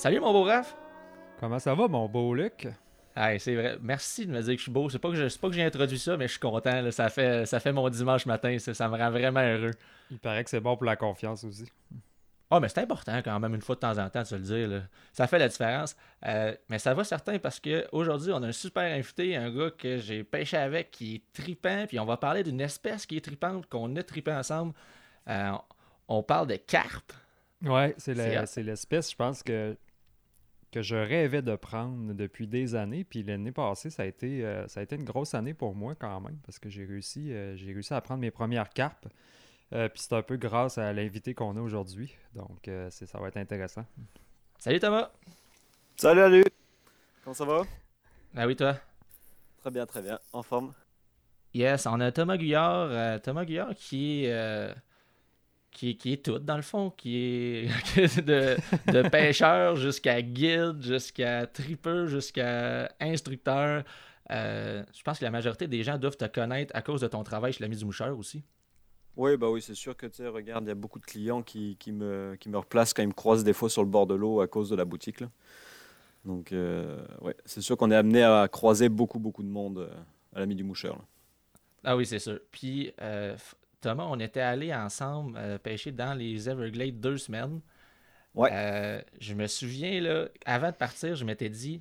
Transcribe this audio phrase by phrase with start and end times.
[0.00, 0.74] Salut mon beau Raph!
[1.40, 2.66] Comment ça va, mon beau Luc?
[3.14, 3.76] Hey, c'est vrai.
[3.82, 4.88] Merci de me dire que je suis beau.
[4.88, 6.90] C'est pas que je, pas que j'ai introduit ça, mais je suis content.
[6.90, 8.58] Ça, fait, ça fait mon dimanche matin.
[8.58, 9.72] Ça, ça me rend vraiment heureux.
[10.10, 11.70] Il paraît que c'est bon pour la confiance aussi.
[12.50, 14.40] Ah, mais c'est important quand même, une fois de temps en temps, de se le
[14.40, 14.88] dire.
[15.12, 15.94] Ça fait la différence.
[16.24, 19.98] Euh, mais ça va certain parce qu'aujourd'hui, on a un super invité, un gars que
[19.98, 21.84] j'ai pêché avec qui est tripant.
[21.86, 24.72] Puis on va parler d'une espèce qui est tripante, qu'on a tripé ensemble.
[25.28, 25.52] Euh,
[26.08, 27.12] on parle de carpe.
[27.62, 29.76] Ouais, c'est l'espèce, je pense que
[30.70, 33.04] que je rêvais de prendre depuis des années.
[33.04, 35.94] Puis l'année passée, ça a, été, euh, ça a été une grosse année pour moi
[35.94, 39.08] quand même, parce que j'ai réussi, euh, j'ai réussi à prendre mes premières carpes.
[39.72, 42.14] Euh, puis c'est un peu grâce à l'invité qu'on a aujourd'hui.
[42.34, 43.84] Donc c'est, ça va être intéressant.
[44.58, 45.10] Salut Thomas!
[45.96, 46.44] Salut Alu!
[47.24, 47.62] Comment ça va?
[48.36, 48.76] Ah oui, toi?
[49.60, 50.18] Très bien, très bien.
[50.32, 50.72] En forme?
[51.52, 53.20] Yes, on a Thomas Guyard.
[53.22, 54.74] Thomas Guyard qui est
[55.70, 62.90] qui, est tout, dans le fond, qui est de, pêcheur jusqu'à guide, jusqu'à tripper, jusqu'à
[63.00, 63.84] instructeur.
[64.30, 67.22] Euh, je pense que la majorité des gens doivent te connaître à cause de ton
[67.24, 68.44] travail chez l'ami du moucheur aussi.
[69.16, 71.42] Oui, bah oui, c'est sûr que tu sais, regarde, il y a beaucoup de clients
[71.42, 74.14] qui, me, qui me replacent quand ils me croisent des fois sur le bord de
[74.14, 75.22] l'eau à cause de la boutique.
[76.24, 79.90] Donc, euh, ouais, c'est sûr qu'on est amené à croiser beaucoup, beaucoup de monde euh,
[80.34, 81.02] à l'ami du moucheur.
[81.82, 82.38] Ah oui, c'est sûr.
[82.50, 82.92] Puis,
[83.80, 87.60] Thomas, on était allés ensemble euh, pêcher dans les Everglades deux semaines.
[88.34, 88.50] Ouais.
[88.52, 91.80] Euh, je me souviens, là, avant de partir, je m'étais dit,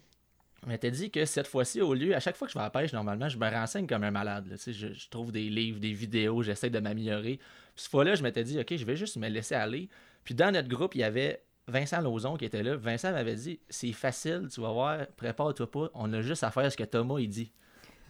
[0.63, 2.65] je m'étais dit que cette fois-ci, au lieu, à chaque fois que je vais à
[2.65, 4.45] la pêche, normalement, je me renseigne comme un malade.
[4.67, 7.37] je, trouve des livres, des vidéos, j'essaie de m'améliorer.
[7.37, 9.89] Puis cette fois-là, je m'étais dit, OK, je vais juste me laisser aller.
[10.23, 12.75] Puis dans notre groupe, il y avait Vincent Lauzon qui était là.
[12.75, 16.69] Vincent m'avait dit, c'est facile, tu vas voir, prépare-toi pas, on a juste à faire
[16.71, 17.51] ce que Thomas il dit.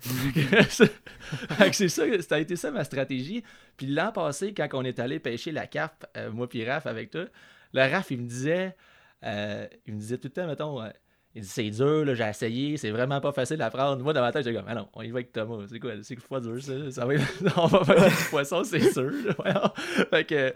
[1.72, 3.44] c'est ça, ça a été ça ma stratégie.
[3.78, 7.12] Puis l'an passé, quand on est allé pêcher la carpe, euh, moi puis Raph avec
[7.12, 7.26] toi,
[7.74, 8.76] le Raph, il me disait,
[9.24, 10.90] euh, il me disait tout le temps, mettons, euh,
[11.36, 14.02] il dit c'est dur, j'ai essayé, c'est vraiment pas facile à prendre.
[14.02, 15.66] Moi, dans ma tête, j'ai comme, ah non, on y va avec Thomas.
[15.70, 16.92] C'est quoi, c'est quoi dur ça?
[16.92, 17.14] ça va
[17.58, 19.12] on va faire du poisson, c'est sûr.
[20.10, 20.54] fait que,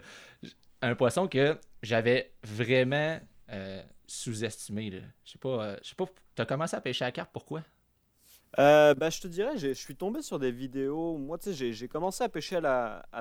[0.82, 3.20] un poisson que j'avais vraiment
[4.06, 5.02] sous-estimé.
[5.24, 7.62] Je sais pas, je sais pas, t'as commencé à pêcher la carpe, pourquoi?
[8.58, 11.16] Euh, bah, je te dirais, je suis tombé sur des vidéos.
[11.18, 12.60] Moi, tu sais, j'ai commencé à pêcher à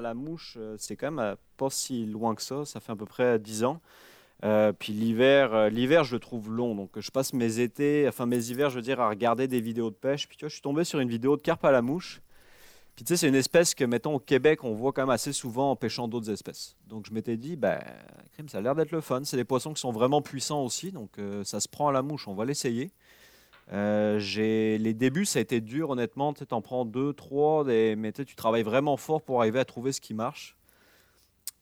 [0.01, 0.55] la, mouche.
[0.57, 2.66] Euh, c'est quand même euh, pas si loin que ça.
[2.66, 3.81] Ça fait à peu près 10 ans.
[4.79, 6.75] puis l'hiver, l'hiver, je le trouve long.
[6.75, 9.89] Donc, je passe mes étés, enfin mes hivers, je veux dire, à regarder des vidéos
[9.89, 10.27] de pêche.
[10.27, 12.22] Puis tu vois, je suis tombé sur une vidéo de carpe à la mouche.
[12.95, 15.33] Puis tu sais, c'est une espèce que, mettons, au Québec, on voit quand même assez
[15.33, 16.75] souvent en pêchant d'autres espèces.
[16.88, 17.79] Donc, je m'étais dit, bah,
[18.47, 19.23] ça a l'air d'être le fun.
[19.23, 20.91] C'est des poissons qui sont vraiment puissants aussi.
[20.91, 22.27] Donc, ça se prend à la mouche.
[22.27, 22.91] On va l'essayer.
[23.72, 24.19] Euh,
[24.78, 26.34] les débuts, ça a été dur, honnêtement.
[26.34, 30.01] Tu en prends deux, trois, mais tu travailles vraiment fort pour arriver à trouver ce
[30.01, 30.57] qui marche.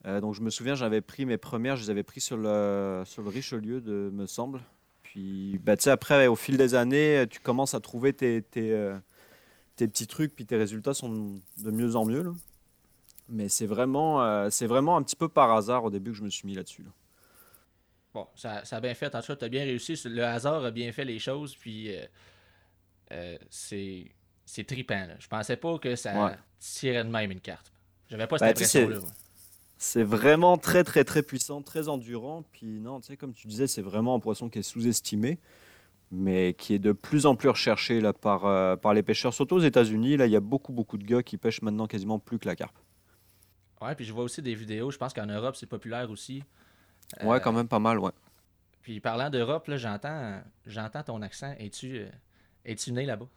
[0.07, 3.03] Euh, donc, je me souviens, j'avais pris mes premières, je les avais pris sur le,
[3.17, 4.61] Richelieu, de, me semble.
[5.03, 8.99] Puis, bah, après, au fil des années, tu commences à trouver euh,
[9.75, 12.33] tes petits trucs, puis tes résultats sont de mieux en mieux.
[13.29, 14.17] Mais c'est vraiment,
[14.61, 16.81] vraiment un petit peu par hasard au début que je me suis mis là-dessus.
[16.81, 17.00] là dessus
[18.13, 19.13] Bon, ça, ça, a bien fait.
[19.15, 19.99] En tout cas, tu as bien réussi.
[20.05, 21.55] Le hasard a bien fait les choses.
[21.55, 22.05] Puis, euh,
[23.11, 24.11] euh, c'est,
[24.45, 25.07] c'est trippant.
[25.19, 27.71] Je pensais pas que ça tirait de même une carte.
[28.09, 28.99] J'avais pas cette bah, impression-là.
[29.77, 32.43] C'est vraiment très, très, très puissant, très endurant.
[32.51, 35.39] Puis, non, tu sais, comme tu disais, c'est vraiment un poisson qui est sous-estimé,
[36.11, 39.33] mais qui est de plus en plus recherché là, par, euh, par les pêcheurs.
[39.33, 42.19] Surtout aux États-Unis, là, il y a beaucoup, beaucoup de gars qui pêchent maintenant quasiment
[42.19, 42.77] plus que la carpe.
[43.81, 44.91] Ouais, puis je vois aussi des vidéos.
[44.91, 46.43] Je pense qu'en Europe, c'est populaire aussi.
[47.23, 48.11] Ouais, quand même pas mal, ouais.
[48.81, 51.53] Puis parlant d'Europe, là, j'entends, j'entends ton accent.
[51.59, 52.09] Es-tu, euh,
[52.65, 53.27] es-tu né là-bas?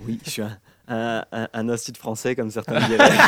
[0.00, 0.58] Oui, je suis un,
[0.88, 3.08] un, un, français, comme certains diraient.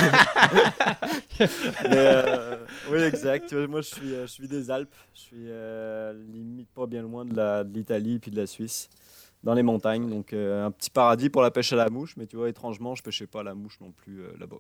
[1.84, 2.56] Euh,
[2.90, 3.52] oui, exact.
[3.52, 4.96] Moi, je suis, euh, je suis des Alpes.
[5.14, 8.88] Je suis limite pas bien loin de, l'Italie puis de la Suisse,
[9.44, 10.10] dans les montagnes.
[10.10, 12.16] Donc, un petit paradis pour la pêche à la mouche.
[12.16, 14.56] Mais tu vois, étrangement, je pêchais pas à la mouche non plus là-bas.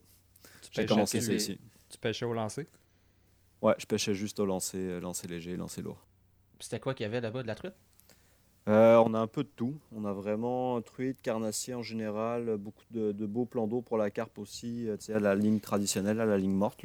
[0.70, 1.58] J'ai commencé ça ici.
[1.90, 2.68] Tu pêchais au lancer?
[3.62, 5.98] Ouais, je pêchais juste au lancer, euh, lancer léger, lancer lourd.
[6.60, 7.74] C'était quoi qu'il y avait là-bas de la truite?
[8.68, 9.74] Euh, On a un peu de tout.
[9.96, 14.38] On a vraiment truite, carnassier en général, beaucoup de, beaux plans d'eau pour la carpe
[14.38, 16.84] aussi, euh, tu sais, à la ligne traditionnelle, à la ligne morte.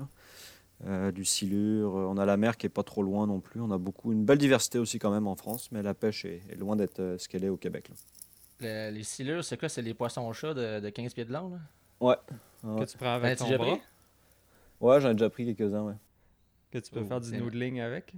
[1.14, 1.94] du silure.
[1.94, 3.62] On a la mer qui est pas trop loin non plus.
[3.62, 6.42] On a beaucoup, une belle diversité aussi quand même en France, mais la pêche est,
[6.58, 7.92] loin d'être ce qu'elle est au Québec.
[8.60, 9.70] les silures, c'est quoi?
[9.70, 11.60] C'est les poissons chats de, de 15 pieds de long là?
[12.00, 12.18] Ouais.
[12.64, 13.80] Que tu prends avec ben, ton bras?
[14.82, 15.96] Ouais, j'en ai déjà pris quelques-uns, ouais.
[16.74, 18.12] Que tu peux oh, faire du noodling avec?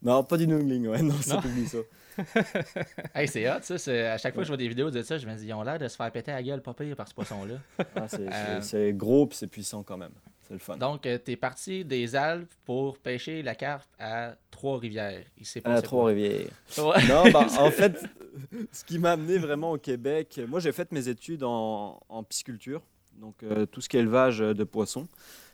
[0.00, 1.78] Non, pas du noodling, ouais, non, c'est plus ça.
[3.14, 3.74] hey, c'est hot, ça.
[4.14, 5.62] À chaque fois que je vois des vidéos de ça, je me dis, ils ont
[5.62, 7.56] l'air de se faire péter la gueule, pas pire, par ce poisson-là.
[7.94, 10.12] Ah, euh, c'est gros puis c'est puissant quand même.
[10.48, 10.78] C'est le fun.
[10.78, 15.24] Donc, euh, tu es parti des Alpes pour pêcher la carpe à Trois-Rivières.
[15.64, 16.48] À Trois-Rivières.
[16.78, 18.02] Non, bah, en fait,
[18.72, 22.80] ce qui m'a amené vraiment au Québec, moi j'ai fait mes études en, en pisciculture,
[23.20, 25.06] donc euh, tout ce qui est élevage de poissons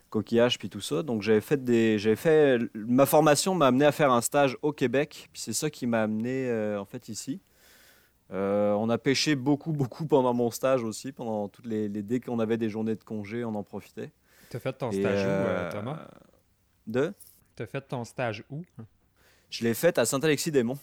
[0.09, 1.03] coquillages puis tout ça.
[1.03, 4.73] Donc j'avais fait des, j'avais fait, ma formation m'a amené à faire un stage au
[4.73, 7.41] Québec, puis c'est ça qui m'a amené euh, en fait ici.
[8.31, 12.39] Euh, on a pêché beaucoup, beaucoup pendant mon stage aussi, pendant toutes les, dès qu'on
[12.39, 14.13] avait des journées de congé, on en profitait.
[14.51, 16.09] Tu as fait ton stage où, euh, Thomas?
[16.87, 17.13] De?
[17.57, 18.65] Tu as fait ton stage où?
[19.51, 20.79] Je l'ai fait à Saint-Alexis-des-Monts.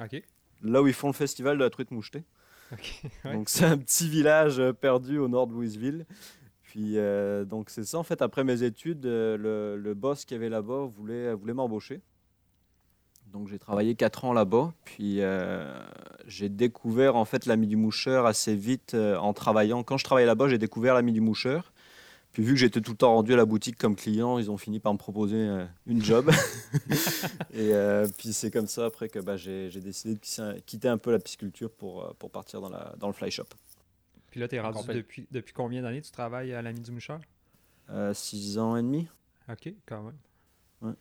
[0.00, 0.22] OK.
[0.62, 2.24] Là où ils font le festival de la truite mouchetée.
[3.24, 6.06] Donc c'est un petit village perdu au nord de Louisville.
[6.72, 10.48] Puis euh, donc c'est ça en fait après mes études, euh, le, boss qui avait
[10.48, 12.00] là-bas voulait, voulait m'embaucher.
[13.30, 15.70] Donc j'ai travaillé 4 ans là-bas, puis euh,
[16.26, 19.82] j'ai découvert en fait l'ami du moucheur assez vite en travaillant.
[19.82, 21.74] Quand je travaillais là-bas, j'ai découvert l'ami du moucheur.
[22.32, 24.56] Puis vu que j'étais tout le temps rendu à la boutique comme client, ils ont
[24.56, 25.46] fini par me proposer
[25.86, 26.30] une job.
[27.52, 27.72] et
[28.16, 31.70] puis c'est comme ça après que bah, j'ai décidé de quitter un peu la pisciculture
[31.70, 33.48] pour, pour partir dans, la, dans le fly shop.
[34.32, 37.20] Puis là, tu es rendu depuis, depuis combien d'années tu travailles à l'ami du mouchard?
[37.90, 39.06] Euh, six ans et demi.
[39.46, 40.16] OK, quand même.
[40.80, 40.96] Ouais.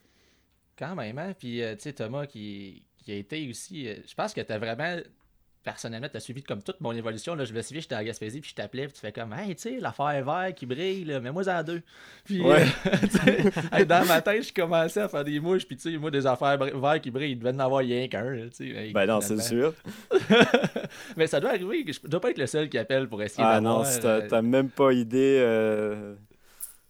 [0.77, 1.33] Quand même, hein?
[1.39, 3.87] Puis, euh, tu sais, Thomas qui, qui, a été aussi...
[3.87, 4.99] Euh, je pense que tu as vraiment
[5.63, 7.35] personnellement, tu as suivi comme toute mon évolution.
[7.35, 9.55] Là, je me suivi, j'étais à Gaspésie, puis je t'appelais, puis tu fais comme, hey,
[9.55, 11.81] tu sais, l'affaire vert qui brille, mets-moi en deux.
[12.23, 12.65] Puis, ouais.
[13.73, 16.25] Euh, dans ma tête, je commençais à faire des mouches, puis tu sais, moi, des
[16.25, 18.49] affaires verts qui brillent, il devait en avoir rien qu'un.
[18.93, 19.73] Ben non, c'est sûr.
[21.17, 23.61] Mais ça doit arriver, je dois pas être le seul qui appelle pour essayer Ah
[23.61, 25.37] non, euh, t'as même pas idée.
[25.39, 26.15] Euh,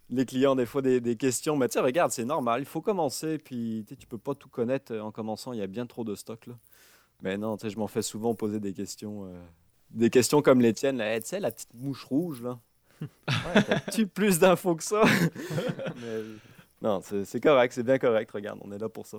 [0.09, 1.55] les clients, des fois, des, questions.
[1.55, 4.95] Mais tu sais, regarde, c'est normal, il faut commencer, puis tu peux pas tout connaître
[4.95, 6.53] en commençant, il y a bien trop de stock là.
[7.21, 9.25] Mais non, tu sais, je m'en fais souvent poser des questions.
[9.25, 9.41] Euh,
[9.91, 10.97] des questions comme les tiennes.
[10.97, 11.19] Là.
[11.19, 12.59] tu sais, la petite mouche rouge, là.
[13.01, 15.01] ouais, tu plus d'infos que ça?
[16.81, 18.29] non, c'est correct, c'est bien correct.
[18.31, 19.17] Regarde, on est là pour ça.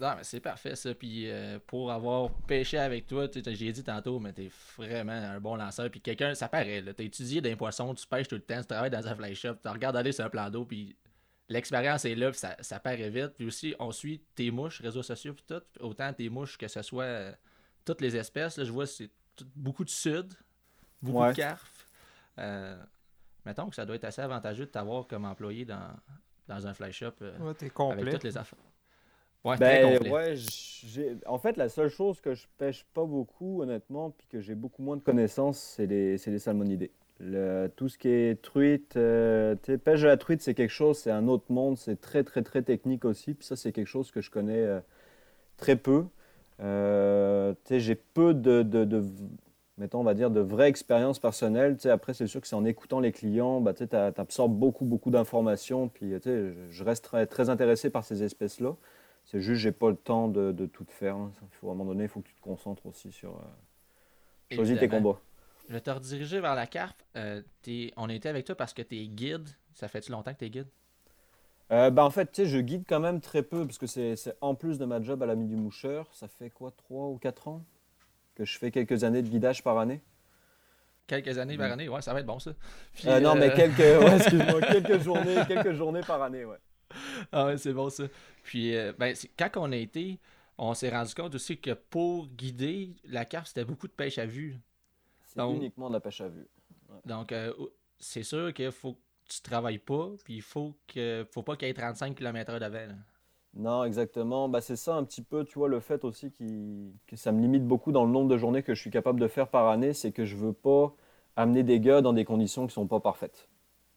[0.00, 0.94] Non, mais c'est parfait ça.
[0.94, 5.56] Puis euh, pour avoir pêché avec toi, j'ai dit tantôt, mais t'es vraiment un bon
[5.56, 5.90] lanceur.
[5.90, 8.90] Puis quelqu'un, ça paraît, t'as étudié des poissons, tu pêches tout le temps, tu travailles
[8.90, 10.96] dans un fly shop, tu regardes aller sur un plan d'eau, puis
[11.48, 13.34] l'expérience est là, puis ça, ça paraît vite.
[13.36, 15.62] Puis aussi, on suit tes mouches, réseaux sociaux, puis tout.
[15.80, 17.32] Autant tes mouches que ce soit euh,
[17.84, 18.56] toutes les espèces.
[18.56, 19.10] Là, je vois, c'est
[19.54, 20.32] beaucoup de sud,
[21.02, 21.86] beaucoup de carf.
[22.38, 22.82] Euh,
[23.44, 25.94] mettons que ça doit être assez avantageux de t'avoir comme employé dans,
[26.48, 27.36] dans un fly shop euh,
[27.90, 28.58] avec toutes les affaires.
[29.44, 30.34] Ouais, ben, ouais
[31.26, 34.82] en fait, la seule chose que je pêche pas beaucoup, honnêtement, puis que j'ai beaucoup
[34.82, 36.90] moins de connaissances, c'est les, les salmonidés
[37.76, 39.54] tout ce qui est truite, euh,
[39.84, 42.62] pêche de la truite, c'est quelque chose, c'est un autre monde, c'est très très très
[42.62, 43.34] technique aussi.
[43.34, 44.80] Puis ça, c'est quelque chose que je connais euh,
[45.56, 46.06] très peu.
[46.60, 49.04] Euh, j'ai peu de, de, de,
[49.78, 51.76] mettons, on va dire, de vraie expérience personnelle.
[51.86, 55.88] après, c'est sûr que c'est en écoutant les clients, bah, tu absorbes beaucoup beaucoup d'informations.
[55.88, 58.76] Puis je reste très, très, intéressé par ces espèces-là.
[59.24, 61.16] C'est juste, j'ai pas le temps de, de tout faire.
[61.16, 61.32] Hein.
[61.42, 63.40] Il faut, à un moment donné, il faut que tu te concentres aussi sur
[64.52, 65.18] choisir tes combats.
[65.68, 67.04] Je vais te rediriger vers la carte.
[67.16, 67.42] Euh,
[67.96, 69.48] on était avec toi parce que tu es guide.
[69.74, 70.68] Ça fait-tu longtemps que tu es guide?
[71.72, 74.16] Euh, ben, en fait, tu sais, je guide quand même très peu parce que c'est
[74.42, 76.08] en plus de ma job à l'ami du moucheur.
[76.12, 77.64] Ça fait quoi, 3 ou 4 ans
[78.34, 80.02] que je fais quelques années de guidage par année?
[81.06, 82.52] Quelques années par année, ouais, ça va être bon ça.
[83.06, 86.56] Euh, non, mais quelques, ouais, quelques journées, quelques journées par année, ouais.
[87.32, 88.04] Ah ouais, c'est bon ça.
[88.42, 90.18] Puis, ben, quand on a été,
[90.58, 94.26] on s'est rendu compte aussi que pour guider, la carte, c'était beaucoup de pêche à
[94.26, 94.58] vue.
[95.24, 96.46] C'est uniquement de la pêche à vue.
[97.04, 97.52] Donc, euh,
[97.98, 101.68] c'est sûr qu'il faut que tu travailles pas, puis il faut que faut pas qu'il
[101.68, 102.94] y ait 35 km/h d'avant.
[103.54, 104.48] Non, exactement.
[104.48, 107.40] Bah, c'est ça un petit peu, tu vois, le fait aussi qui, que ça me
[107.40, 109.92] limite beaucoup dans le nombre de journées que je suis capable de faire par année,
[109.92, 110.94] c'est que je veux pas
[111.36, 113.48] amener des gars dans des conditions qui sont pas parfaites.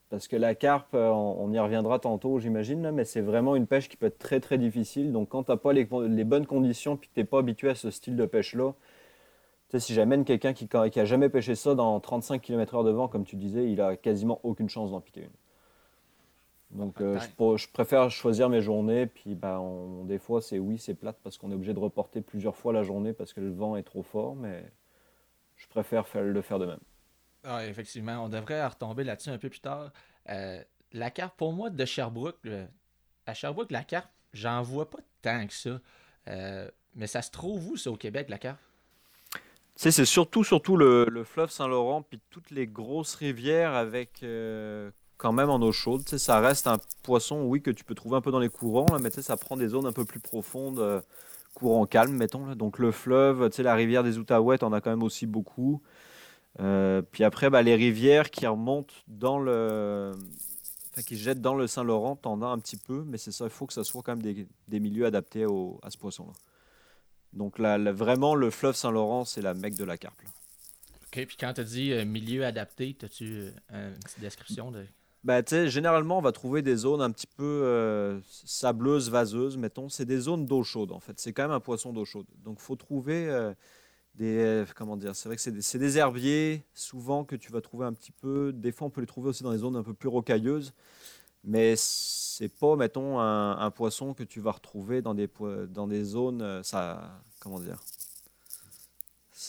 [0.09, 3.89] Parce que la carpe, euh, on, y reviendra tantôt, j'imagine, mais c'est vraiment une pêche
[3.89, 5.11] qui peut être très très difficile.
[5.11, 7.69] Donc quand tu n'as pas les, les, bonnes conditions puis que tu n'es pas habitué
[7.69, 8.73] à ce style de pêche-là,
[9.69, 13.07] sais, si j'amène quelqu'un qui, qui a jamais pêché ça dans 35 km/h de vent,
[13.07, 16.77] comme tu disais, il a quasiment aucune chance d'en piquer une.
[16.79, 17.17] Donc euh,
[17.55, 19.61] je, préfère choisir mes journées, puis bah,
[20.03, 22.83] des fois c'est oui, c'est plate parce qu'on est obligé de reporter plusieurs fois la
[22.83, 24.65] journée parce que le vent est trop fort, mais
[25.55, 26.79] je préfère faire, le faire de même.
[27.43, 29.91] Ah, effectivement, on devrait retomber là-dessus un peu plus tard.
[30.29, 30.61] Euh,
[30.93, 32.39] la carte pour moi de Sherbrooke,
[33.25, 35.79] à Sherbrooke, la carpe, j'en vois pas tant que ça.
[36.27, 38.37] Euh, mais ça se trouve où, ça, au Québec, la
[39.75, 45.31] sais, c'est surtout, surtout le, fleuve Saint-Laurent, puis toutes les grosses rivières avec euh, quand
[45.31, 46.03] même en eau chaude.
[46.05, 48.85] Tu ça reste un poisson, oui, que tu peux trouver un peu dans les courants,
[48.99, 51.01] mais ça prend des zones un peu plus profondes, euh,
[51.53, 52.55] courant calme, mettons.
[52.55, 55.81] Donc le fleuve, la rivière des Outaouais, on a quand même aussi beaucoup.
[56.57, 60.13] Puis après, bah, les rivières qui remontent dans le,
[61.03, 63.65] qui jettent dans le Saint-Laurent, t'en as un petit peu, mais c'est ça, il faut
[63.65, 65.45] que ça soit quand même des, milieux adaptés
[65.83, 66.33] à ce poisson-là.
[67.33, 70.21] Donc là, vraiment, le fleuve Saint-Laurent, c'est la mecque de la carpe.
[71.07, 74.85] OK, puis quand tu dis euh, milieu adapté, as-tu euh, une petite description de...
[75.23, 79.89] Ben, généralement, on va trouver des zones un petit peu euh, sableuses, vaseuses, mettons.
[79.89, 81.19] C'est des zones d'eau chaude, en fait.
[81.19, 82.27] C'est quand même un poisson d'eau chaude.
[82.45, 83.27] Donc, il faut trouver
[84.17, 87.93] des comment dire c'est vrai que c'est des, herbiers souvent que tu vas trouver un
[87.93, 88.51] petit peu.
[88.53, 90.73] Des fois on peut les trouver aussi dans des zones un peu plus rocailleuses.
[91.43, 95.29] Mais c'est pas mettons un, poisson que tu vas retrouver dans des
[95.69, 97.79] dans des zones euh, ça comment dire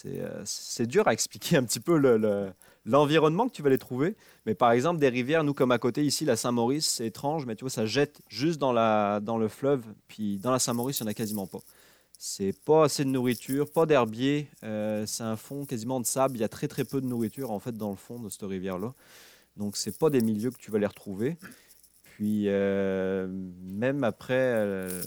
[0.07, 2.53] euh, c'est dur à expliquer un petit peu le,
[2.85, 4.17] l'environnement que tu vas les trouver.
[4.47, 7.57] Mais par exemple des rivières nous comme à côté ici la Saint-Maurice c'est étrange mais
[7.57, 9.83] tu vois ça jette juste dans la dans le fleuve.
[10.09, 11.61] Puis dans la Saint-Maurice il n'y en a quasiment pas
[12.21, 14.49] c'est pas assez de nourriture, pas d'herbier.
[14.65, 16.37] Euh, c'est un fond quasiment de sable.
[16.37, 18.43] Il y a très très peu de nourriture en fait dans le fond de cette
[18.43, 18.93] rivière-là.
[19.57, 21.37] Donc c'est pas des milieux que tu vas les retrouver.
[22.03, 25.01] Puis euh, même après, euh,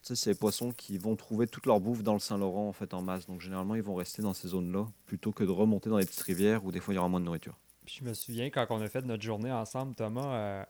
[0.00, 3.02] c'est les poissons qui vont trouver toute leur bouffe dans le Saint-Laurent en fait en
[3.02, 3.26] masse.
[3.26, 6.22] Donc généralement ils vont rester dans ces zones-là plutôt que de remonter dans les petites
[6.22, 7.58] rivières où des fois il y aura moins de nourriture.
[7.84, 10.64] Puis je me souviens quand on a fait notre journée ensemble, Thomas,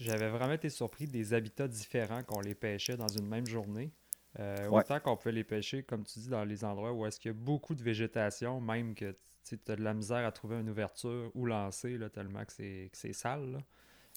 [0.00, 3.92] j'avais vraiment été surpris des habitats différents qu'on les pêchait dans une même journée.
[4.40, 7.30] Euh, autant qu'on peut les pêcher, comme tu dis, dans les endroits où est-ce qu'il
[7.30, 9.14] y a beaucoup de végétation, même que
[9.44, 13.12] tu as de la misère à trouver une ouverture ou lancer, là, tellement que c'est
[13.12, 13.62] sale.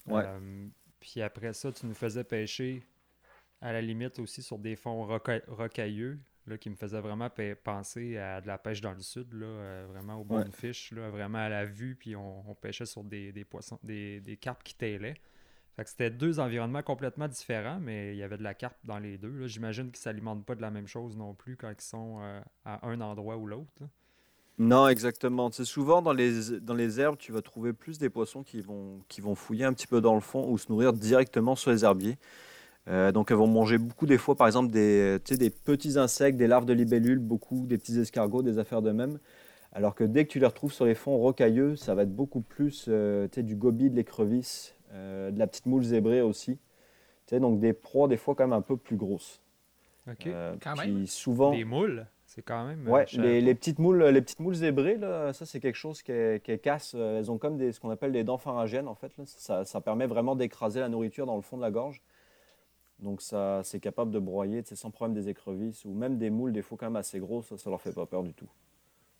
[0.09, 0.67] Euh,
[0.99, 2.83] puis après ça, tu nous faisais pêcher
[3.61, 5.05] à la limite aussi sur des fonds
[5.47, 7.29] rocailleux, là, qui me faisait vraiment
[7.63, 11.09] penser à de la pêche dans le sud, là, euh, vraiment au bon fish, là,
[11.09, 14.75] vraiment à la vue, puis on, pêchait sur des, poissons, des, des carpes qui
[15.85, 19.45] c'était deux environnements complètement différents, mais il y avait de la carpe dans les deux.
[19.47, 22.41] J'imagine qu'ils ne s'alimentent pas de la même chose non plus quand ils sont euh,
[22.65, 23.83] à un endroit ou l'autre.
[24.57, 25.51] Non, exactement.
[25.51, 29.01] C'est souvent dans les, dans les herbes, tu vas trouver plus des poissons qui vont,
[29.07, 31.83] qui vont fouiller un petit peu dans le fond ou se nourrir directement sur les
[31.83, 32.17] herbiers.
[32.87, 36.47] Euh, donc elles vont manger beaucoup des fois, par exemple, des, des petits insectes, des
[36.47, 39.19] larves de libellules, beaucoup des petits escargots, des affaires de même.
[39.73, 42.41] Alors que dès que tu les retrouves sur les fonds rocailleux, ça va être beaucoup
[42.41, 46.57] plus euh, du gobi, de l'écrevisse, de la petite moule zébrée aussi.
[47.31, 49.41] donc des proies des fois quand même un peu plus grosses.
[50.09, 51.05] Ok, euh, quand même.
[51.05, 52.87] Souvent, des moules, c'est quand même.
[52.87, 56.11] Euh, ouais, les, petites moules, les petites moules zébrées, là, ça c'est quelque chose qui,
[56.11, 56.93] est, casse.
[56.93, 59.11] Elles ont comme des, ce qu'on appelle des dents pharyngènes en fait.
[59.25, 62.01] Ça, ça, permet vraiment d'écraser la nourriture dans le fond de la gorge.
[62.99, 66.61] Donc ça, c'est capable de broyer sans problème des écrevisses ou même des moules des
[66.61, 67.47] fois quand même assez grosses.
[67.47, 68.49] Ça, ça leur fait pas peur du tout.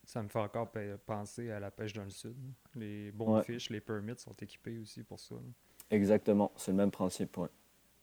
[0.07, 0.71] Ça me fait encore
[1.05, 2.33] penser à la pêche dans le sud.
[2.75, 5.35] Les bons fiches, les permits sont équipés aussi pour ça.
[5.91, 7.49] Exactement, c'est le même principe, ouais.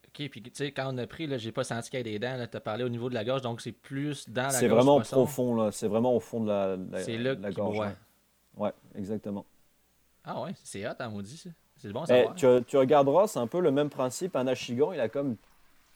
[0.06, 2.10] OK, puis tu sais, quand on a pris, là, j'ai pas senti qu'il y avait
[2.10, 4.48] des dents, tu as parlé au niveau de la gorge, donc c'est plus dans la
[4.48, 4.60] gorge.
[4.60, 5.72] C'est vraiment profond, là.
[5.72, 7.78] C'est vraiment au fond de la, la, c'est là la gorge.
[7.78, 7.96] Ouais.
[8.58, 8.72] ouais.
[8.94, 9.46] exactement.
[10.24, 11.50] Ah ouais, c'est hot, hein, maudit, ça.
[11.78, 12.18] C'est bon, ça.
[12.18, 14.36] Eh, tu, tu, regarderas, c'est un peu le même principe.
[14.36, 15.36] Un achigan, il a comme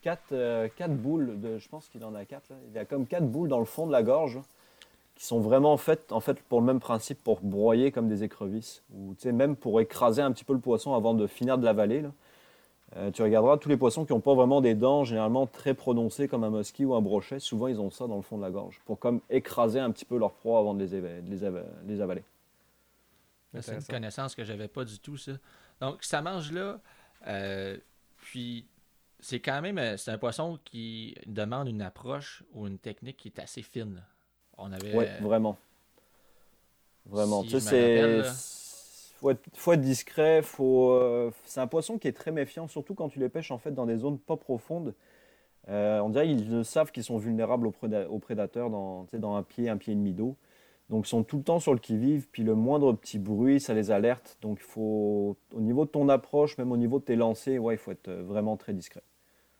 [0.01, 2.55] quatre, euh, quatre boules, de, je pense qu'il en a quatre, là.
[2.71, 4.39] Il a comme quatre boules dans le fond de la gorge
[5.19, 8.81] qui sont vraiment faites en fait pour le même principe, pour broyer comme des écrevisses,
[8.95, 12.05] ou même pour écraser un petit peu le poisson avant de finir de l'avaler.
[12.95, 16.29] Euh, tu regarderas tous les poissons qui n'ont pas vraiment des dents généralement très prononcées
[16.29, 18.49] comme un musky ou un brochet, souvent ils ont ça dans le fond de la
[18.49, 21.21] gorge, pour comme écraser un petit peu leur proie avant de les,
[21.85, 22.23] les, avaler.
[23.59, 25.33] C'est une connaissance que j'avais pas du tout ça.
[25.81, 26.79] Donc ça mange là,
[27.27, 27.77] euh,
[28.15, 28.65] puis
[29.19, 33.27] c'est quand même euh, c'est un poisson qui demande une approche ou une technique qui
[33.27, 34.01] est assez fine.
[34.93, 35.57] Oui, vraiment.
[37.05, 37.43] Vraiment.
[37.43, 38.23] tu sais, c'est.
[39.19, 42.93] Faut être, faut être discret, faut, euh, c'est un poisson qui est très méfiant, surtout
[42.93, 44.93] quand tu les pêches en fait dans des zones pas profondes.
[45.67, 49.75] Euh, on dirait qu'ils savent qu'ils sont vulnérables aux, prédateurs dans, dans un pied, un
[49.75, 50.37] pied et demi d'eau.
[50.89, 53.73] Donc ils sont tout le temps sur le qui-vive, puis le moindre petit bruit, ça
[53.73, 54.37] les alerte.
[54.41, 57.75] Donc il faut, au niveau de ton approche, même au niveau de tes lancers, ouais,
[57.75, 59.03] il faut être euh, vraiment très discret.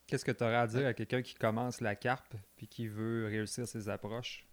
[0.08, 3.28] Qu'est-ce que tu aurais à dire à quelqu'un qui commence la carpe puis qui veut
[3.28, 4.49] réussir ses approches?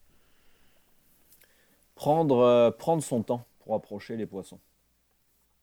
[1.96, 4.60] Prendre, euh, prendre son temps pour approcher les poissons.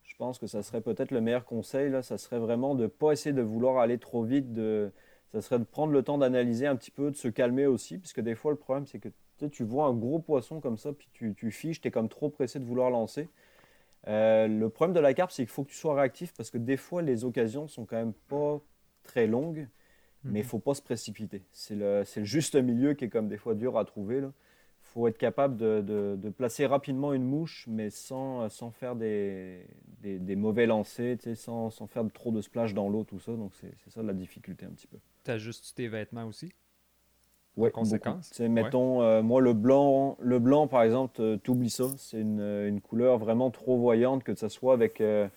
[0.04, 2.88] Je pense que ça serait peut-être le meilleur conseil, là, ça serait vraiment de ne
[2.88, 4.92] pas essayer de vouloir aller trop vite, de,
[5.32, 8.20] ça serait de prendre le temps d'analyser un petit peu, de se calmer aussi, puisque
[8.20, 9.10] des fois le problème c'est que
[9.52, 12.30] tu vois un gros poisson comme ça, puis tu, tu fiches, tu es comme trop
[12.30, 13.30] pressé de vouloir lancer.
[14.08, 16.58] Euh, le problème de la carpe, c'est qu'il faut que tu sois réactif parce que
[16.58, 18.62] des fois, les occasions sont quand même pas
[19.04, 19.68] très longues.
[20.24, 21.44] mais il ne faut pas se précipiter.
[21.52, 24.18] C'est le, le, juste milieu qui est comme des fois dur à trouver.
[24.20, 24.32] Il
[24.94, 29.66] faut être capable de, de, placer rapidement une mouche, mais sans, sans faire des,
[30.02, 33.32] des, des mauvais lancers, sans, sans, faire trop de splash dans l'eau, tout ça.
[33.34, 34.98] Donc c'est ça la difficulté un petit peu.
[35.24, 36.52] Tu ajustes tes vêtements aussi?
[37.56, 38.40] Oui, conséquence?
[38.40, 41.86] Mettons, euh, moi, le blanc, le blanc, par exemple, euh, t'oublies ça.
[41.98, 45.28] C'est une, une, couleur vraiment trop voyante, que ce soit avec, euh,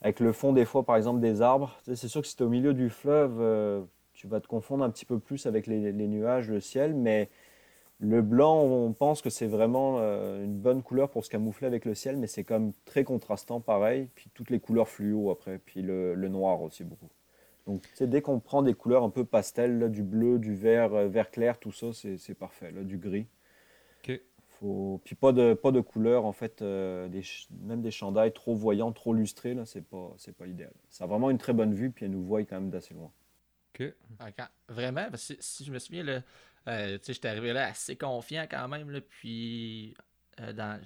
[0.00, 1.78] avec le fond, des fois, par exemple, des arbres.
[1.82, 4.90] c'est sûr que si tu es au milieu du fleuve, tu vas te confondre un
[4.90, 7.28] petit peu plus avec les, les, nuages, le ciel, mais
[8.02, 11.94] le blanc, on pense que c'est vraiment une bonne couleur pour se camoufler avec le
[11.94, 14.08] ciel, mais c'est comme très contrastant, pareil.
[14.16, 17.08] Puis toutes les couleurs fluo après, puis le, le noir aussi beaucoup.
[17.66, 21.30] Donc, dès qu'on prend des couleurs un peu pastel, du bleu, du vert, euh, vert
[21.30, 22.72] clair, tout ça, c'est parfait.
[22.72, 23.26] Là, du gris.
[24.02, 24.20] OK.
[24.48, 25.00] Faut...
[25.04, 27.22] Puis pas de, pas de couleurs, en fait, euh, des,
[27.60, 30.72] même des chandails trop voyants, trop lustrés, là, c'est pas, pas idéal.
[30.88, 33.12] Ça a vraiment une très bonne vue, puis elle nous voit quand même d'assez loin.
[33.74, 33.94] OK.
[34.68, 36.22] vraiment, si, je me souviens, là,
[36.68, 39.94] euh, j'étais arrivé là assez confiant quand même, là, puis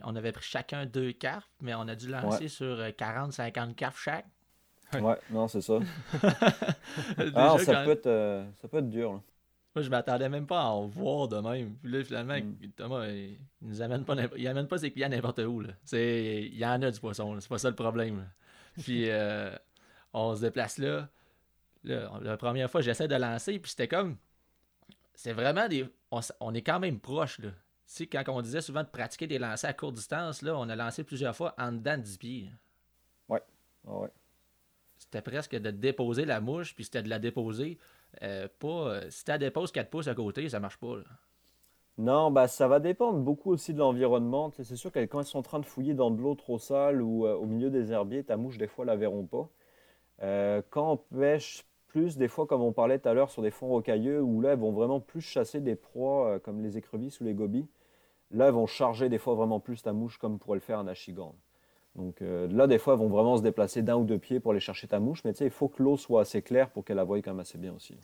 [0.04, 4.26] on avait pris chacun deux cartes, mais on a dû lancer sur 40-50 cartes chaque.
[4.94, 5.78] Ouais, non, c'est ça.
[7.34, 9.22] ah, ça, peut être, euh, ça peut être dur.
[9.74, 11.74] Moi, je m'attendais même pas à en voir de même.
[11.82, 12.70] Puis là, finalement, mm.
[12.76, 15.60] Thomas, il, nous amène pas, il amène pas ses clients n'importe où.
[15.60, 15.70] Là.
[15.92, 18.26] Il y en a du poisson, c'est pas ça le problème.
[18.82, 19.50] Puis euh,
[20.12, 21.08] on se déplace là.
[21.84, 22.10] là.
[22.22, 24.16] La première fois, j'essaie de lancer, puis c'était comme.
[25.16, 25.88] C'est vraiment des.
[26.40, 27.50] On, est quand même proche, là.
[27.50, 27.56] Tu
[27.86, 30.76] sais, quand on disait souvent de pratiquer des lancers à courte distance, là, on a
[30.76, 32.50] lancé plusieurs fois en dedans de 10 pieds.
[33.28, 33.42] Ouais.
[33.84, 34.10] ouais
[34.98, 37.78] c'était presque de déposer la mouche, puis c'était de la déposer.
[38.22, 40.96] Euh, pas, euh, si tu la déposes 4 pouces à côté, ça marche pas.
[41.98, 44.50] Non, bah ça va dépendre beaucoup aussi de l'environnement.
[44.50, 47.00] c'est sûr que quand ils sont en train de fouiller dans de l'eau trop sale
[47.00, 49.48] ou euh, au milieu des herbiers, ta mouche, des fois, la verront pas.
[50.70, 53.68] quand on pêche plus, des fois, comme on parlait tout à l'heure, sur des fonds
[53.68, 57.34] rocailleux, où là, elles vont vraiment plus chasser des proies comme les écrevisses ou les
[57.34, 57.66] gobies,
[58.30, 60.86] là, elles vont charger des fois vraiment plus ta mouche comme pourrait le faire un
[60.86, 61.34] achigan.
[61.94, 64.52] Donc euh, là, des fois, elles vont vraiment se déplacer d'un ou deux pieds pour
[64.52, 66.84] aller chercher ta mouche, mais tu sais, il faut que l'eau soit assez claire pour
[66.84, 67.96] qu'elle la voie quand même assez bien aussi.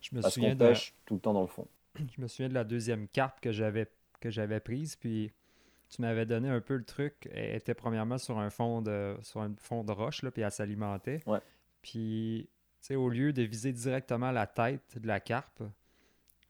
[0.00, 1.66] Je me Parce souviens pêche tout le temps dans le fond.
[1.98, 3.88] Je me souviens de la deuxième carte que j'avais
[4.20, 5.32] que j'avais prise, puis
[5.88, 7.28] tu m'avais donné un peu le truc.
[7.32, 10.50] Elle était premièrement sur un fond de sur un fond de roche, là, puis elle
[10.52, 11.20] s'alimentait.
[11.26, 11.40] Ouais.
[11.82, 12.48] Puis,
[12.86, 15.62] sais, au lieu de viser directement la tête de la carpe,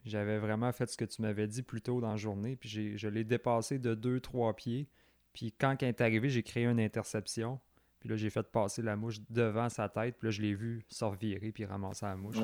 [0.05, 3.09] j'avais vraiment fait ce que tu m'avais dit plus tôt dans la journée, puis je
[3.09, 4.89] l'ai dépassé de 2-3 pieds
[5.33, 7.61] puis quand elle est arrivée, j'ai créé une interception.
[8.01, 10.17] Puis là, j'ai fait passer la mouche devant sa tête.
[10.19, 12.37] Puis là, je l'ai vu se revirer puis ramasser la mouche.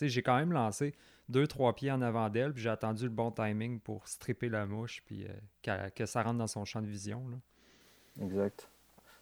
[0.00, 0.94] J'ai quand même lancé
[1.28, 2.54] deux, trois pieds en avant d'elle.
[2.54, 5.02] Puis j'ai attendu le bon timing pour stripper la mouche.
[5.04, 7.22] Puis euh, que ça rentre dans son champ de vision.
[8.20, 8.70] Exact.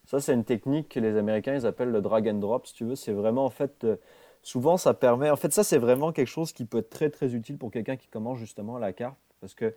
[0.06, 2.66] Ça, c'est une technique que les Américains ils appellent le drag and drop.
[2.66, 3.84] Si tu veux, c'est vraiment en fait.
[3.84, 3.96] Euh,
[4.42, 5.30] souvent, ça permet.
[5.30, 7.96] En fait, ça, c'est vraiment quelque chose qui peut être très, très utile pour quelqu'un
[7.96, 9.18] qui commence justement la carte.
[9.40, 9.74] Parce que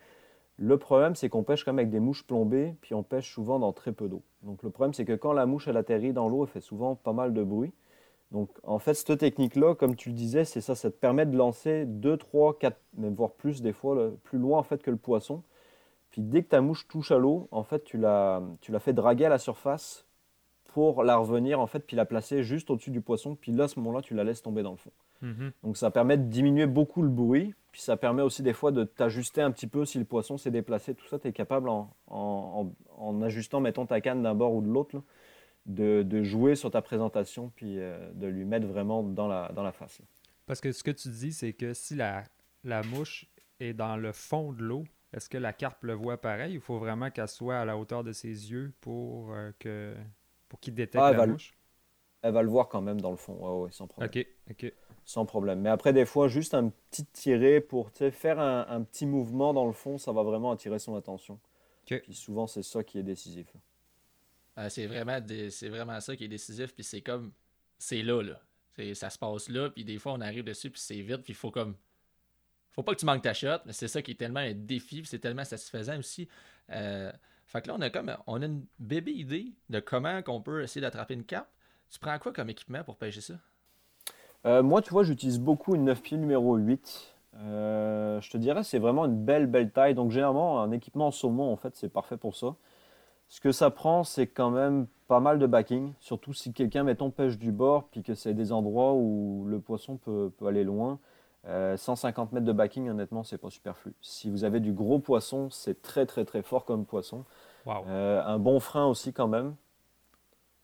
[0.58, 3.60] le problème, c'est qu'on pêche quand même avec des mouches plombées, puis on pêche souvent
[3.60, 4.22] dans très peu d'eau.
[4.44, 6.96] Donc le problème, c'est que quand la mouche elle atterrit dans l'eau, elle fait souvent
[6.96, 7.74] pas mal de bruit.
[8.32, 11.36] Donc en fait, cette technique-là, comme tu le disais, c'est ça, ça te permet de
[11.36, 14.98] lancer 2, 3, 4, même voire plus des fois, plus loin en fait que le
[14.98, 15.44] poisson.
[16.12, 18.94] Puis dès que ta mouche touche à l'eau, en fait, tu la, tu la fais
[18.94, 20.06] draguer à la surface
[20.74, 23.36] pour la revenir en fait, puis la placer juste au-dessus du poisson.
[23.36, 24.92] Puis là, à ce moment-là, tu la laisses tomber dans le fond.
[25.22, 25.52] Mhm.
[25.64, 28.84] Donc ça permet de diminuer beaucoup le bruit, puis ça permet aussi des fois de
[28.84, 31.94] t'ajuster un petit peu si le poisson s'est déplacé, tout ça, tu es capable en,
[32.08, 35.02] en, ajustant, mettons ta canne d'un bord ou de l'autre,
[35.66, 39.64] de, de, jouer sur ta présentation, puis euh, de lui mettre vraiment dans la, dans
[39.64, 40.02] la face.
[40.46, 42.24] Parce que ce que tu dis, c'est que si la,
[42.64, 43.28] la mouche
[43.60, 46.54] est dans le fond de l'eau, est-ce que la carpe le voit pareil?
[46.54, 49.96] Il faut vraiment qu'elle soit à la hauteur de ses yeux pour euh, que
[50.50, 51.54] pour qu'il détecte ah, la mouche?
[52.22, 54.10] elle va le voir quand même dans le fond, ouais, ouais, sans problème.
[54.10, 54.74] OK, OK
[55.10, 55.62] sans problème.
[55.62, 59.74] Mais après, des fois, juste un petit tiré pour faire un, petit mouvement dans le
[59.74, 61.40] fond, ça va vraiment attirer son attention.
[61.86, 63.48] Puis souvent, c'est ça qui est décisif.
[64.60, 66.76] Euh, c'est vraiment, c'est vraiment ça qui est décisif.
[66.76, 67.32] Puis c'est comme,
[67.80, 68.40] c'est là, là.
[68.94, 71.36] Ça se passe là, puis des fois, on arrive dessus, puis c'est vite, puis il
[71.36, 71.76] faut comme.
[72.70, 75.02] Faut pas que tu manques ta shot, mais c'est ça qui est tellement un défi,
[75.02, 76.30] puis c'est tellement satisfaisant aussi.
[76.70, 77.12] Euh,
[77.50, 80.62] fait que là, on a comme on a une bébé idée de comment qu'on peut
[80.62, 81.50] essayer d'attraper une carpe.
[81.90, 83.34] Tu prends quoi comme équipement pour pêcher ça?
[84.46, 87.16] Euh, moi, tu vois, j'utilise beaucoup une 9 pieds numéro 8.
[87.38, 89.96] Euh, je te dirais, c'est vraiment une belle, belle taille.
[89.96, 92.56] Donc, généralement, un équipement en saumon, en fait, c'est parfait pour ça.
[93.30, 95.94] Ce que ça prend, c'est quand même pas mal de backing.
[96.00, 99.98] Surtout si quelqu'un, mettons, pêche du bord, puis que c'est des endroits où le poisson
[99.98, 101.00] peut, aller loin.
[101.46, 103.94] 150 euh, mètres de backing, honnêtement, c'est pas superflu.
[104.02, 107.26] Si vous avez du gros poisson, c'est très, très, très fort comme poisson.
[107.66, 109.56] un bon frein aussi, quand même.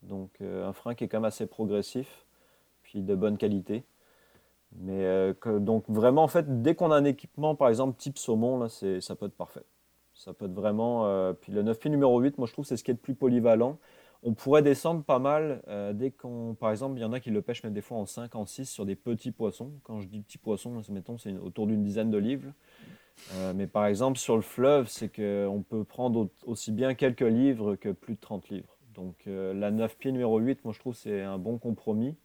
[0.02, 2.26] Donc, un frein qui est quand même assez progressif
[3.02, 3.84] de bonne qualité.
[4.78, 8.68] Mais donc vraiment, en fait, dès qu'on a un équipement, par exemple, type saumon, là,
[8.68, 9.64] ça peut être parfait.
[10.14, 11.34] Ça peut être vraiment.
[11.40, 13.14] puis le 9 pieds numéro 8, moi je trouve c'est ce qui est le plus
[13.14, 13.78] polyvalent.
[14.26, 15.62] On pourrait descendre pas mal
[15.94, 16.54] dès qu'on.
[16.58, 18.44] Par exemple, il y en a qui le pêchent même des fois en 5, en
[18.44, 19.70] 6 sur des petits poissons.
[19.84, 22.52] Quand je dis petits poissons, mettons, c'est autour d'une dizaine de livres.
[23.34, 27.76] Euh, mais par exemple, sur le fleuve, c'est qu'on peut prendre aussi bien quelques livres
[27.76, 28.76] que plus de 30 livres.
[28.94, 32.16] Donc euh, la 9 pieds numéro 8, moi je trouve c'est un bon compromis.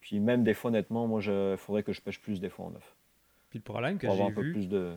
[0.00, 2.70] Puis même des fois, honnêtement, moi il faudrait que je pêche plus des fois en
[2.70, 2.96] 9.
[3.50, 4.52] Puis le problème que j'ai vu.
[4.52, 4.92] Plus de...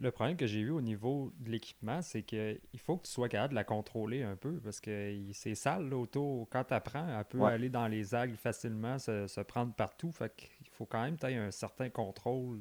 [0.00, 3.28] Le problème que j'ai eu au niveau de l'équipement, c'est qu'il faut que tu sois
[3.28, 6.48] capable de la contrôler un peu parce que c'est sale là, autour.
[6.50, 10.12] Quand tu apprends, elle peut aller dans les algues facilement, se, prendre partout.
[10.12, 12.60] Fait qu'il faut quand même que tu un certain contrôle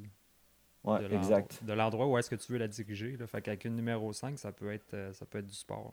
[0.86, 3.18] de l'endroit où est-ce que tu veux la diriger.
[3.18, 3.28] Là.
[3.28, 5.92] Fait qu'avec une numéro 5, ça peut être, euh, ça peut être du sport.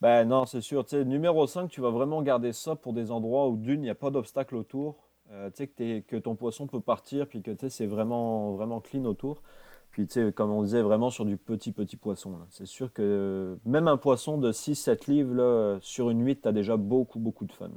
[0.00, 0.84] Ben non, c'est sûr.
[1.04, 3.96] numéro 5, tu vas vraiment garder ça pour des endroits où d'une, il n'y a
[3.96, 5.08] pas d'obstacle autour.
[5.30, 9.04] Euh, tu sais que, que, ton poisson peut partir, puis que c'est vraiment, vraiment clean
[9.04, 9.42] autour.
[9.90, 12.38] Puis tu sais, comme on disait, vraiment sur du petit, petit poisson.
[12.50, 16.52] C'est sûr que même un poisson de 6-7 livres, là, sur une 8, tu as
[16.52, 17.70] déjà beaucoup, beaucoup de fun.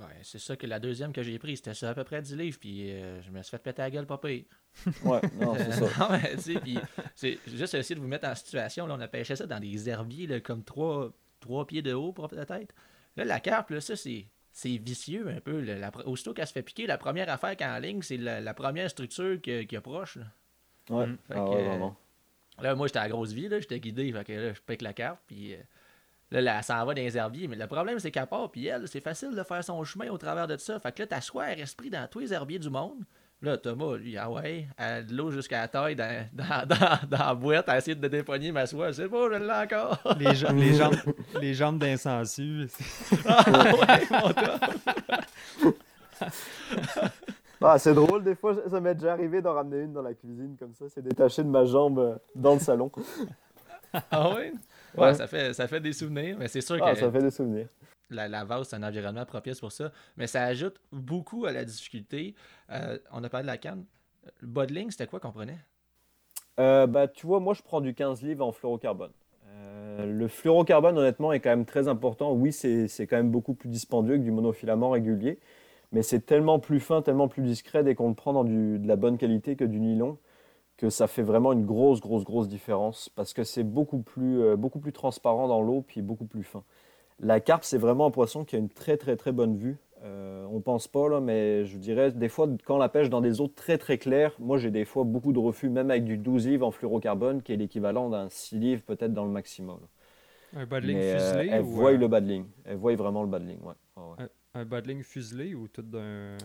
[0.00, 2.36] Ouais, c'est ça que la deuxième que j'ai prise, c'était ça à peu près 10
[2.36, 4.44] livres, puis euh, je me suis fait péter la gueule, pas pire.
[5.04, 5.86] Ouais, non, c'est ça.
[5.98, 6.78] non, mais tu sais, puis
[7.14, 9.90] c'est juste essayer de vous mettre en situation, là, on a pêché ça dans des
[9.90, 11.12] herbiers, là, comme 3,
[11.66, 12.74] pieds de haut, peut-être.
[13.16, 14.26] Là, la carpe, là, ça, c'est.
[14.52, 15.60] C'est vicieux un peu.
[15.60, 18.90] La, aussitôt qu'elle se fait piquer, la première affaire qu'elle en ligne, c'est la, première
[18.90, 20.18] structure qui, qui approche.
[20.88, 20.96] Là.
[20.96, 21.18] Ouais, mm.
[21.30, 21.96] ah, ouais, vraiment.
[22.60, 24.82] Là, moi, j'étais à la grosse vie, là, j'étais guidé, fait que là, je pique
[24.82, 25.54] la carpe, puis.
[25.54, 25.58] Euh,
[26.30, 27.48] Là, là ça en va dans les herbiers.
[27.48, 30.18] Mais le problème, c'est qu'à part, puis elle, c'est facile de faire son chemin au
[30.18, 30.78] travers de ça.
[30.80, 33.04] Fait que là, t'as soit un esprit dans tous les herbiers du monde.
[33.42, 36.68] Là, Thomas, lui, ah ouais, a de l'eau jusqu'à la taille dans, dans,
[37.08, 38.92] dans, la boîte, à essayer de dépoigner ma soie.
[38.92, 39.98] C'est pas, je l'ai encore.
[40.18, 40.96] les, jambes, les jambes,
[41.40, 42.68] les jambes d'insensu.
[43.26, 45.72] ah ouais, mon
[47.62, 50.56] Ah, c'est drôle, des fois, ça m'est déjà arrivé d'en ramener une dans la cuisine
[50.58, 50.86] comme ça.
[50.88, 52.90] C'est détaché de ma jambe euh, dans le salon.
[54.10, 54.52] ah ouais?
[54.96, 56.98] Ouais, Ça, fait, ça fait des souvenirs, mais c'est sûr ah, que.
[56.98, 57.68] ça fait des souvenirs.
[58.10, 59.92] La, la vase, c'est un environnement propice pour ça.
[60.16, 62.34] Mais ça ajoute beaucoup à la difficulté.
[62.70, 63.84] Euh, on a parlé de la canne.
[64.40, 65.58] Le bas c'était quoi qu'on prenait?
[66.58, 69.12] Euh, bah, Tu vois, moi, je prends du 15 livres en fluorocarbone.
[69.46, 72.32] Euh, le fluorocarbone, honnêtement, est quand même très important.
[72.32, 75.38] Oui, c'est quand même beaucoup plus dispendieux que du monofilament régulier.
[75.92, 78.86] Mais c'est tellement plus fin, tellement plus discret dès qu'on le prend dans du, de
[78.86, 80.18] la bonne qualité que du nylon
[80.80, 84.56] que ça fait vraiment une grosse, grosse, grosse différence parce que c'est beaucoup plus, euh,
[84.56, 86.64] beaucoup plus transparent dans l'eau puis beaucoup plus fin.
[87.20, 89.76] La carpe, c'est vraiment un poisson qui a une très, très, très bonne vue.
[90.02, 93.20] Euh, on pense pas, là, mais je dirais, des fois, quand on la pêche dans
[93.20, 96.16] des eaux très, très claires, moi, j'ai des fois beaucoup de refus, même avec du
[96.16, 99.80] 12 livres en fluorocarbone, qui est l'équivalent d'un 6 livres peut-être dans le maximum.
[100.56, 102.46] Un badling euh, fuselé Elle voit le badling.
[102.64, 104.24] Elle voit vraiment le badling, ouais.
[104.54, 106.36] Un, badling fuselé ou tout d'un...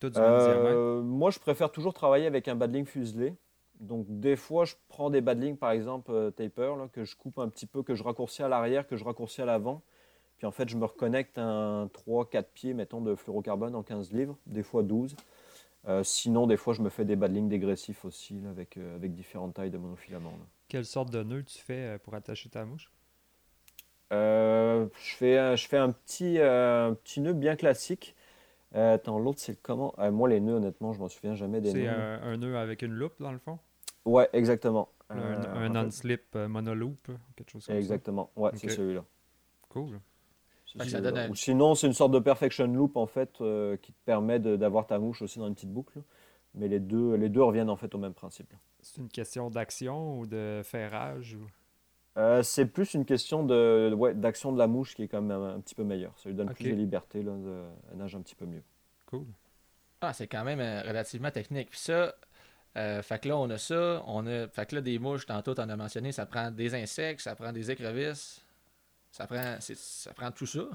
[0.00, 3.34] Tout du moi, je préfère toujours travailler avec un badling fuselé.
[3.82, 7.48] Donc des fois, je prends des badlings, par exemple, euh, taper, que je coupe un
[7.48, 9.82] petit peu, que je raccourcis à l'arrière, que je raccourcis à l'avant.
[10.38, 14.36] Puis en fait, je me reconnecte un 3-4 pieds, mettons, de fluorocarbone en 15 livres,
[14.46, 15.16] des fois 12.
[15.88, 19.54] Euh, sinon, des fois, je me fais des badlings dégressifs aussi, avec, euh, avec différentes
[19.54, 20.32] tailles de monofilaments.
[20.68, 22.88] Quelle sorte de nœud tu fais pour attacher ta mouche?
[24.12, 28.14] Je, fais, je fais un petit, petit nœud bien classique.
[28.74, 29.94] attends, l'autre, c'est comment?
[30.10, 31.80] Moi, les nœuds, honnêtement, je m'en souviens jamais des nœuds.
[31.80, 33.58] C'est un, nœud avec une loupe, dans le fond?
[34.04, 34.88] Ouais, exactement.
[35.10, 38.30] Un, euh, non-slip euh, monoloop, quelque chose comme exactement.
[38.34, 38.40] ça?
[38.40, 39.04] Exactement, ouais, c'est celui-là.
[39.68, 40.00] Cool.
[41.30, 44.86] Ou sinon, c'est une sorte de perfection loop en fait euh, qui te permet d'avoir
[44.86, 46.00] ta mouche aussi dans une petite boucle.
[46.54, 48.52] Mais les deux, les deux reviennent en fait au même principe.
[48.80, 51.36] C'est une question d'action ou de ferrage
[52.42, 55.60] C'est plus une question de ouais, d'action de la mouche qui est quand même un,
[55.60, 56.12] petit peu meilleure.
[56.18, 58.62] Ça lui donne plus de liberté, là, de, elle nage un petit peu mieux.
[59.06, 59.24] Cool.
[60.00, 61.70] Ah, c'est quand même relativement technique.
[61.70, 62.14] Puis ça,
[62.76, 64.02] euh, fait que là, on a ça.
[64.06, 66.74] On a, fait que là, des mouches, tantôt, tu en as mentionné, ça prend des
[66.74, 68.44] insectes, ça prend des écrevisses.
[69.10, 70.68] Ça prend, ça prend tout ça.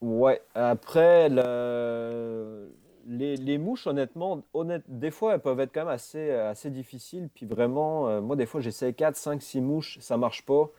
[0.00, 0.42] Ouais.
[0.54, 2.68] Après, le...
[3.06, 7.28] les, mouches, honnêtement, honnête, des fois, elles peuvent être quand même assez, assez difficiles.
[7.34, 10.70] Puis vraiment, euh, moi, des fois, j'essaie 4, 5, 6 mouches, ça marche pas.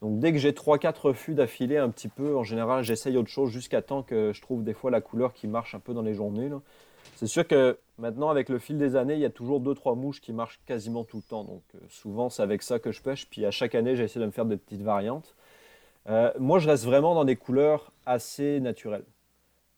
[0.00, 3.50] Donc dès que j'ai 3-4 refus d'affilée un petit peu, en général, j'essaye autre chose
[3.50, 6.14] jusqu'à temps que je trouve des fois la couleur qui marche un peu dans les
[6.14, 6.48] journées.
[7.16, 10.22] C'est sûr que maintenant, avec le fil des années, il y a toujours 2-3 mouches
[10.22, 11.44] qui marchent quasiment tout le temps.
[11.44, 13.28] Donc euh, souvent, c'est avec ça que je pêche.
[13.28, 15.34] Puis à chaque année, j'essaie de me faire des petites variantes.
[16.08, 19.04] Euh, moi, je reste vraiment dans des couleurs assez naturelles.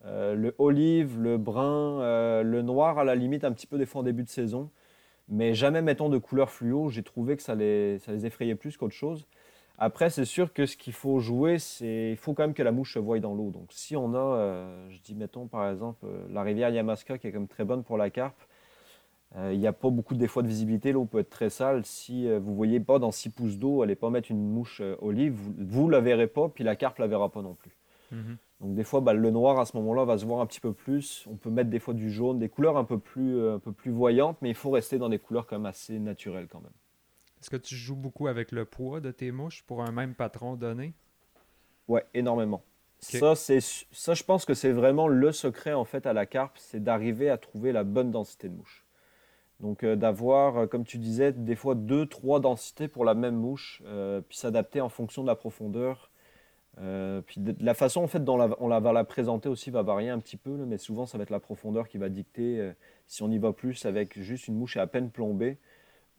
[0.04, 4.00] Euh, le olive, le brun, le noir, à la limite, un petit peu des fois
[4.00, 4.70] en début de saison.
[5.28, 6.88] Mais jamais, mettons, de couleur fluo.
[6.90, 9.26] J'ai trouvé que ça les, ça les effrayait plus qu'autre chose.
[9.78, 12.72] Après, c'est sûr que ce qu'il faut jouer, c'est il faut quand même que la
[12.72, 13.50] mouche se voie dans l'eau.
[13.50, 17.26] Donc, si on a, euh, je dis, mettons par exemple, euh, la rivière Yamaska qui
[17.28, 18.40] est comme très bonne pour la carpe,
[19.50, 21.86] Il n'y a pas beaucoup des fois de visibilité, l'eau peut être très sale.
[21.86, 25.34] Si vous ne voyez pas dans 6 pouces d'eau, allez pas mettre une mouche olive,
[25.58, 27.72] vous ne la verrez pas, puis la carpe la verra pas non plus.
[28.12, 28.36] Mhm.
[28.62, 30.72] Donc des fois, bah, le noir à ce moment-là va se voir un petit peu
[30.72, 31.26] plus.
[31.28, 33.90] On peut mettre des fois du jaune, des couleurs un peu plus, un peu plus
[33.90, 36.72] voyantes, mais il faut rester dans des couleurs quand même assez naturelles quand même.
[37.40, 40.54] Est-ce que tu joues beaucoup avec le poids de tes mouches pour un même patron
[40.54, 40.94] donné?
[41.88, 42.62] Ouais, énormément.
[43.00, 46.56] Ça, c'est, ça, je pense que c'est vraiment le secret en fait à la carpe,
[46.58, 48.86] c'est d'arriver à trouver la bonne densité de mouche.
[49.58, 53.34] Donc euh, d'avoir, euh, comme tu disais, des fois deux, trois densités pour la même
[53.34, 56.11] mouche, euh, puis s'adapter en fonction de la profondeur.
[56.76, 60.10] Puis de, la façon en fait dont on la, va la présenter aussi va varier
[60.10, 62.72] un petit peu, mais souvent ça va être la profondeur qui va dicter
[63.06, 65.58] si on y va plus avec juste une mouche à peine plombée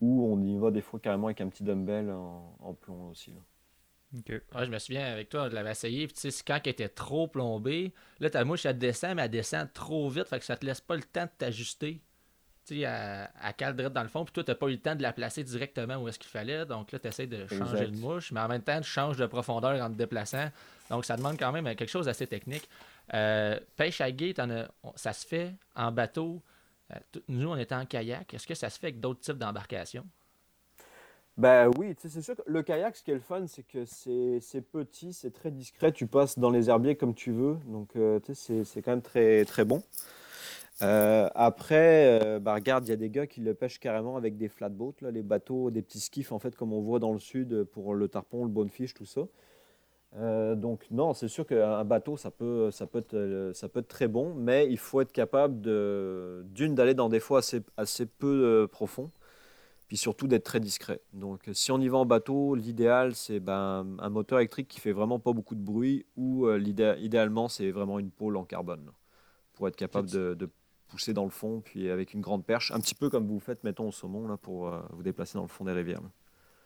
[0.00, 3.32] ou on y va des fois carrément avec un petit dumbbell en, plomb aussi.
[4.12, 6.06] je me souviens avec toi, on l'avait essayé.
[6.06, 6.14] Puis,
[6.46, 10.28] quand elle était trop plombée, là, ta mouche, elle descend, mais elle descend trop vite.
[10.28, 12.00] Fait que ça te laisse pas le temps de t'ajuster.
[12.70, 14.24] Elle, elle dans le fond.
[14.24, 16.30] Puis toi, tu n'as pas eu le temps de la placer directement où est-ce qu'il
[16.30, 16.64] fallait.
[16.66, 18.32] Donc là, tu essaies de changer de mouche.
[18.32, 20.48] Mais en même temps, tu changes de profondeur en te déplaçant.
[20.90, 22.68] Donc, ça demande quand même quelque chose d'assez technique.
[23.12, 24.34] Euh, pêche à guet,
[24.96, 26.42] ça se fait en bateau.
[26.92, 26.98] Euh,
[27.28, 28.32] nous, on était en kayak.
[28.34, 30.06] Est-ce que ça se fait avec d'autres types d'embarcations?
[31.36, 34.60] Ben oui, c'est sûr que le kayak, ce qui est le fun, c'est que c'est
[34.60, 35.90] petit, c'est très discret.
[35.90, 37.58] Tu passes dans les herbiers comme tu veux.
[37.66, 39.82] Donc, euh, c'est quand même très, très bon.
[40.82, 44.48] Euh, après, bah, regarde, il y a des gars qui le pêchent carrément avec des
[44.48, 47.64] flatboats, là, les bateaux, des petits skiffs, en fait, comme on voit dans le sud
[47.64, 49.22] pour le tarpon, le bonefish, tout ça.
[50.16, 53.80] Euh, donc non, c'est sûr qu'un bateau, ça peut, ça, peut être, euh, ça peut
[53.80, 58.06] être très bon, mais il faut être capable d'une d'aller dans des fois assez, assez
[58.06, 59.10] peu euh, profonds,
[59.88, 61.00] puis surtout d'être très discret.
[61.14, 64.92] Donc si on y va en bateau, l'idéal c'est ben, un moteur électrique qui fait
[64.92, 68.90] vraiment pas beaucoup de bruit, ou idéalement c'est vraiment une pôle en carbone,
[69.54, 70.48] pour être capable de, de,
[70.94, 73.64] pousser dans le fond, puis avec une grande perche, un petit peu comme vous faites,
[73.64, 76.00] mettons, au saumon, là, pour vous déplacer dans le fond des rivières.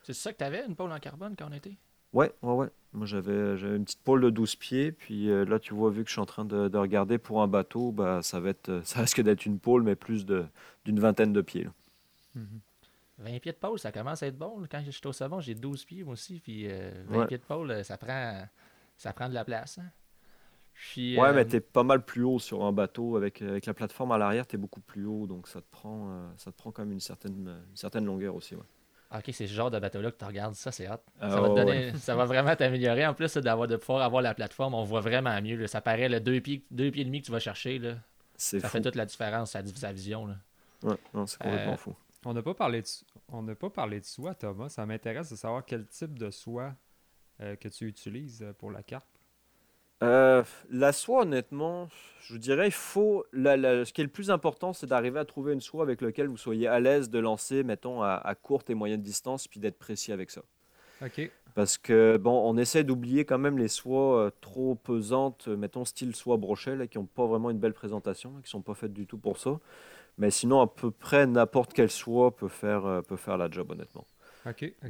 [0.02, 1.76] C'est ça que tu avais, une pôle en carbone quand on était?
[2.12, 2.68] Ouais, ouais, ouais.
[2.92, 4.92] Moi, j'avais, une petite pôle de 12 pieds.
[4.92, 7.48] Puis euh, là, tu vois, vu que je suis en train de, regarder pour un
[7.48, 10.46] bateau, bah, ça, va être, ça risque d'être une pôle, mais plus de,
[10.84, 11.68] d'une vingtaine de pieds.
[12.34, 12.42] 20
[13.18, 13.40] mhm.
[13.40, 14.62] pieds de pôle, ça commence à être bon.
[14.70, 16.40] Quand j'étais au savon, j'ai 12 pieds moi aussi.
[16.40, 18.46] Puis 20 euh, pieds de pôle, ça prend,
[18.96, 19.78] ça prend de la place.
[19.78, 19.90] Hein.
[20.78, 23.16] Puis, ouais, mais tu es pas mal plus haut sur un bateau.
[23.16, 25.26] Avec, avec la plateforme à l'arrière, tu es beaucoup plus haut.
[25.26, 28.34] Donc ça te prend, euh, ça te prend quand même une certaine, une certaine longueur
[28.36, 28.54] aussi.
[28.54, 28.62] Ouais.
[29.10, 30.96] Ok, c'est ce genre de bateau-là que tu regardes, ça c'est hot.
[31.18, 33.06] ça, va ah, ça va vraiment t'améliorer.
[33.06, 35.66] En plus d'avoir de pouvoir avoir la plateforme, on voit vraiment mieux.
[35.66, 37.78] Ça paraît le deux pieds, deux pieds et demi que tu vas chercher.
[37.78, 37.94] Là.
[38.36, 40.26] Ça fait toute la différence, sa vision.
[40.26, 40.36] Là.
[40.84, 41.96] Ouais, non, c'est complètement euh, fou.
[42.24, 42.88] On n'a pas parlé de
[43.28, 44.68] on n'a pas parlé de soie, Thomas.
[44.68, 46.74] Ça m'intéresse de savoir quel type de soie
[47.40, 49.17] euh, que tu utilises pour la carpe.
[50.02, 51.88] Euh, la soie, honnêtement,
[52.20, 53.26] je dirais, faut.
[53.32, 56.36] ce qui est le plus important, c'est d'arriver à trouver une soie avec laquelle vous
[56.36, 60.30] soyez à l'aise de lancer, mettons, à, courte et moyenne distance, puis d'être précis avec
[60.30, 60.42] ça.
[61.04, 61.30] Ok.
[61.54, 66.14] Parce que, bon, on essaie d'oublier quand même les soies euh, trop pesantes, mettons, style
[66.14, 69.18] soie brochet, qui n'ont pas vraiment une belle présentation, qui sont pas faites du tout
[69.18, 69.58] pour ça.
[70.18, 73.70] Mais sinon, à peu près n'importe quelle soie peut faire, euh, peut faire la job,
[73.70, 74.04] honnêtement.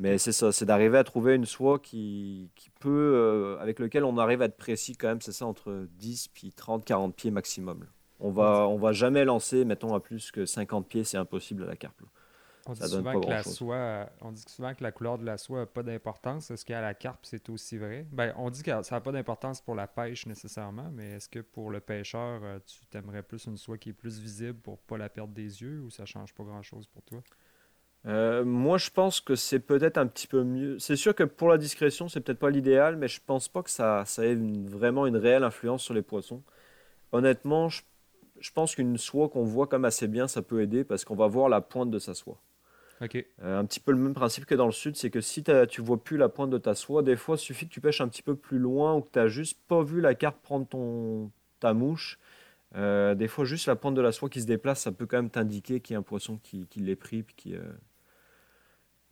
[0.01, 4.05] Mais c'est ça, c'est d'arriver à trouver une soie qui, qui peut, euh, avec lequel
[4.05, 7.31] on arrive à être précis quand même, c'est ça, entre 10 puis 30, 40 pieds
[7.31, 7.87] maximum.
[8.21, 11.67] On va, on va jamais lancer, mettons, à plus que 50 pieds, c'est impossible à
[11.67, 12.03] la carpe.
[12.69, 15.61] On dit, souvent que la soie, on dit souvent que la couleur de la soie
[15.61, 16.51] n'a pas d'importance.
[16.51, 18.07] Est-ce qu'à la carpe, c'est aussi vrai?
[18.13, 21.39] Ben, on dit que ça n'a pas d'importance pour la pêche nécessairement, mais est-ce que
[21.39, 24.99] pour le pêcheur, euh, tu t'aimerais plus une soie qui est plus visible pour pas
[24.99, 27.23] la perdre des yeux ou ça change pas grand-chose pour toi?
[28.07, 30.79] Euh, moi, je pense que c'est peut-être un petit peu mieux.
[30.79, 33.71] C'est sûr que pour la discrétion, c'est peut-être pas l'idéal, mais je pense pas que
[33.71, 36.43] ça, ça ait vraiment une réelle influence sur les poissons.
[37.13, 37.83] Honnêtement, je,
[38.55, 41.49] pense qu'une soie qu'on voit comme assez bien, ça peut aider parce qu'on va voir
[41.49, 42.41] la pointe de sa soie.
[43.01, 43.25] Ok.
[43.43, 45.81] Euh, un petit peu le même principe que dans le sud, c'est que si tu
[45.81, 48.09] vois plus la pointe de ta soie, des fois, il suffit que tu pêches un
[48.09, 51.31] petit peu plus loin ou que tu n'as juste pas vu la carte prendre ton,
[51.61, 52.19] ta mouche.
[52.75, 55.17] Euh, des fois, juste la pointe de la soie qui se déplace, ça peut quand
[55.17, 57.55] même t'indiquer qu'il y a un poisson qui, qui l'est pris, puis qui,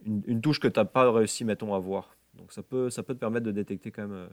[0.06, 2.16] une, touche que tu n'as pas réussi, mettons, à voir.
[2.34, 4.28] Donc ça peut, ça peut te permettre de détecter quand même euh,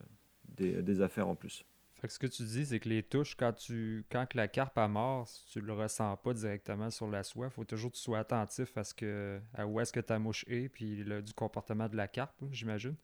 [0.56, 1.66] des, des, affaires en plus.
[1.96, 4.78] Fait que ce que tu dis, c'est que les touches, quand tu quand la carpe
[4.78, 7.48] a mort, tu le ressens pas directement sur la soie.
[7.48, 10.20] Il faut toujours que tu sois attentif à, ce que, à où est-ce que ta
[10.20, 12.96] mouche est, puis le, du comportement de la carpe, j'imagine.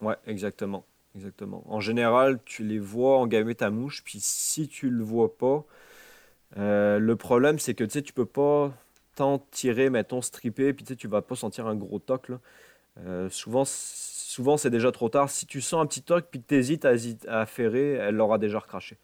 [0.00, 0.84] Ouais, exactement.
[1.14, 1.64] Exactement.
[1.72, 5.64] En général, tu les vois engamer ta mouche, puis si tu le vois pas,
[6.58, 8.74] euh, le problème, c'est que tu sais, tu peux pas
[9.16, 12.30] tant tirer, mettons, stripper, puis tu sais, tu vas pas sentir un gros toc.
[12.98, 15.30] Euh, souvent, souvent c'est déjà trop tard.
[15.30, 16.94] Si tu sens un petit toc, puis que tu hésites à,
[17.40, 18.98] à ferrer, elle l'aura déjà recraché.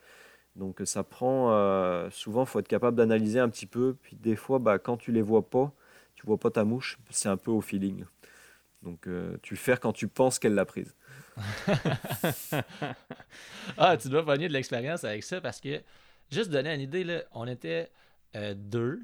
[0.57, 3.97] Donc ça prend, souvent, il faut être capable d'analyser un petit peu.
[4.03, 5.73] Puis des fois, bah, quand tu les vois pas,
[6.15, 8.05] tu vois pas ta mouche, c'est un peu au feeling.
[8.83, 9.09] Donc
[9.43, 10.95] tu fais quand tu penses qu'elle l'a prise.
[13.79, 15.81] ah, tu dois pogner de l'expérience avec ça parce que,
[16.31, 17.91] juste donner une idée, là, on était
[18.55, 19.01] deux.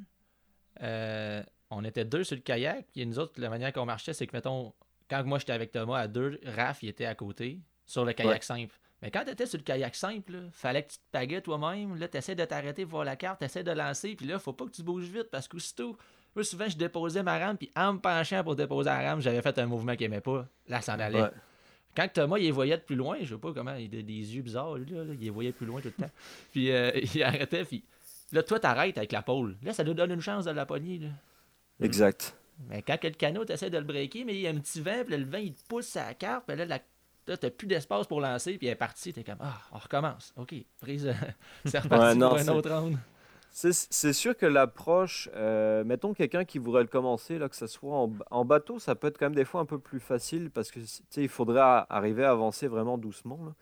[0.81, 2.87] On était deux sur le kayak.
[2.97, 4.73] Et nous autres, la manière qu'on marchait, c'est que, mettons,
[5.09, 8.43] quand moi j'étais avec Thomas à deux, Raph, il était à côté sur le kayak
[8.45, 8.75] simple.
[9.03, 11.97] Mais quand tu étais sur le kayak simple, il fallait que tu te paguais toi-même.
[11.97, 14.39] Là, tu essaies de t'arrêter pour voir la carte, tu essaies de lancer, puis là,
[14.39, 15.97] faut pas que tu bouges vite parce qu'aussitôt,
[16.35, 19.41] moi, souvent, je déposais ma rame, puis en me penchant pour déposer la rame, j'avais
[19.41, 20.47] fait un mouvement qu'il aimait pas.
[20.67, 21.31] Là, ça en allait.
[21.97, 24.43] Quand Thomas, il voyait de plus loin, je sais pas comment, il a des yeux
[24.43, 26.11] bizarres, lui, là, il voyait plus loin tout le temps.
[26.53, 27.85] Puis euh, il arrêtait, puis
[28.33, 29.57] là, toi, t'arrêtes avec la pôle.
[29.63, 30.99] Là, ça nous donne une chance de la pogner.
[30.99, 31.09] Là.
[31.81, 32.37] Exact.
[32.69, 34.81] Mais quand le canot, tu essaies de le breaker, mais il y a un petit
[34.81, 36.81] vent, puis le vent, il te pousse sa carte, puis là, la
[37.29, 39.13] Là, t'as plus d'espace pour lancer, puis elle est partie.
[39.13, 40.33] T'es comme, ah, on recommence.
[40.37, 41.15] OK, prise,
[41.67, 42.97] c'est reparti pour un autre round.
[43.51, 48.09] C'est sûr que l'approche, euh, mettons quelqu'un qui voudrait le commencer, là, que ce soit
[48.31, 50.81] en, bateau, ça peut être quand même des fois un peu plus facile parce que
[51.17, 53.55] il faudrait arriver à avancer vraiment doucement.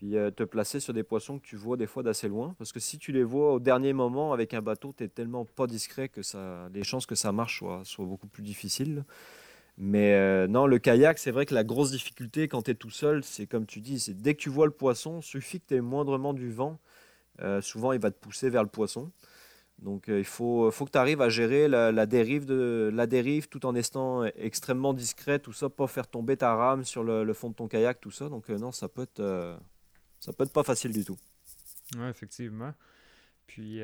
[0.00, 2.54] Puis euh, te placer sur des poissons que tu vois des fois d'assez loin.
[2.56, 5.44] Parce que si tu les vois au dernier moment avec un bateau, tu es tellement
[5.44, 9.04] pas discret que ça, les chances que ça marche soient, beaucoup plus difficiles.
[9.76, 12.88] Mais euh, non, le kayak, c'est vrai que la grosse difficulté quand tu es tout
[12.88, 15.74] seul, c'est comme tu dis, c'est dès que tu vois le poisson, suffit que tu
[15.74, 16.78] aies moindrement du vent,
[17.42, 19.10] euh, souvent il va te pousser vers le poisson.
[19.80, 23.74] Donc il faut, faut que tu arrives à gérer la, dérive la dérive tout en
[23.74, 27.68] étant extrêmement discret, tout ça, pas faire tomber ta rame sur le, fond de ton
[27.68, 28.30] kayak, tout ça.
[28.30, 29.20] Donc non, ça peut être,
[30.20, 31.18] ça peut être pas facile du tout.
[31.96, 32.72] Oui, effectivement.
[33.46, 33.80] Puis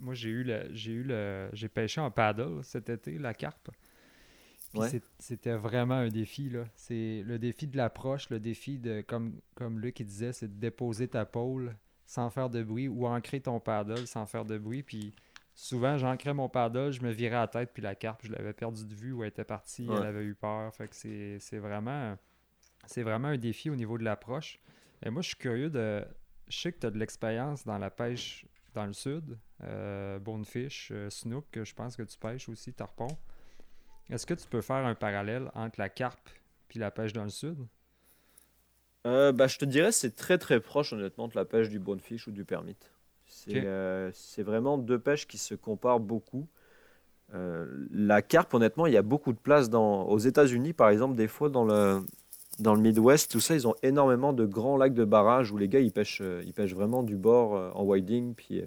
[0.00, 3.70] moi j'ai eu j'ai eu le, j'ai pêché en paddle cet été, la carpe.
[5.18, 6.50] C'était vraiment un défi.
[6.50, 6.64] là.
[6.74, 10.60] C'est le défi de l'approche, le défi de, comme, comme Luc il disait, c'est de
[10.60, 11.74] déposer ta pôle
[12.06, 14.82] sans faire de bruit ou ancrer ton paddle sans faire de bruit.
[14.82, 15.14] Puis
[15.54, 18.52] souvent, j'ancrais mon paddle, je me virais à la tête, puis la carpe, je l'avais
[18.52, 20.74] perdu de vue ou elle était partie, elle avait eu peur.
[20.74, 22.16] Fait que c'est vraiment,
[22.86, 24.60] c'est vraiment un défi au niveau de l'approche.
[25.02, 26.04] Et moi, je suis curieux de.
[26.48, 30.90] Je sais que tu as de l'expérience dans la pêche dans le sud, euh, Bonefish,
[30.92, 33.08] euh, Snook, je pense que tu pêches aussi, Tarpon.
[34.10, 36.28] Est-ce que tu peux faire un parallèle entre la carpe
[36.74, 37.56] et la pêche dans le sud?
[39.06, 42.26] Euh, bah, je te dirais c'est très très proche honnêtement de la pêche du bonefish
[42.26, 42.76] ou du permit.
[43.48, 46.48] Euh, c'est vraiment deux pêches qui se comparent beaucoup.
[47.34, 51.16] Euh, la carpe, honnêtement, il y a beaucoup de place dans, aux États-Unis, par exemple,
[51.16, 52.00] des fois dans le,
[52.58, 55.68] dans le Midwest, tout ça, ils ont énormément de grands lacs de barrage où les
[55.68, 58.62] gars ils pêchent, ils pêchent vraiment du bord en wading, puis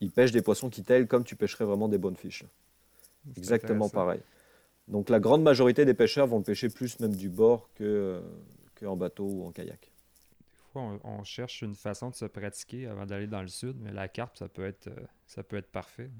[0.00, 2.44] ils pêchent des poissons qui taillent comme tu pêcherais vraiment des bonefish.
[3.36, 4.20] Exactement pareil.
[4.88, 8.22] Donc la grande majorité des pêcheurs vont pêcher plus même du bord que,
[8.74, 9.80] que en bateau ou en kayak.
[9.80, 13.92] Des fois, on, cherche une façon de se pratiquer avant d'aller dans le sud, mais
[13.92, 16.10] la carpe, ça peut être, euh, ça peut être parfait.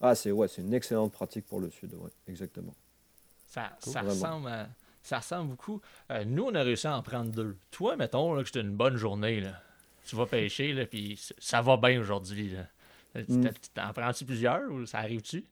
[0.00, 2.74] Ah, c'est ouais, une excellente pratique pour le sud, ouais, exactement.
[3.46, 4.48] Ça, ça ressemble
[5.02, 5.80] ça ressemble beaucoup.
[6.10, 7.56] Euh, nous, on a réussi à en prendre deux.
[7.70, 9.40] Toi, mettons là, que c'était une bonne journée.
[9.40, 9.60] Là.
[10.06, 12.54] Tu vas pêcher, là, puis ça va bien aujourd'hui.
[13.14, 13.48] Mm.
[13.74, 15.44] T'en prends-tu plusieurs ou ça arrive-tu?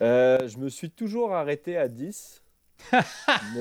[0.00, 2.42] Euh, je me suis toujours arrêté à 10.
[2.92, 3.00] mais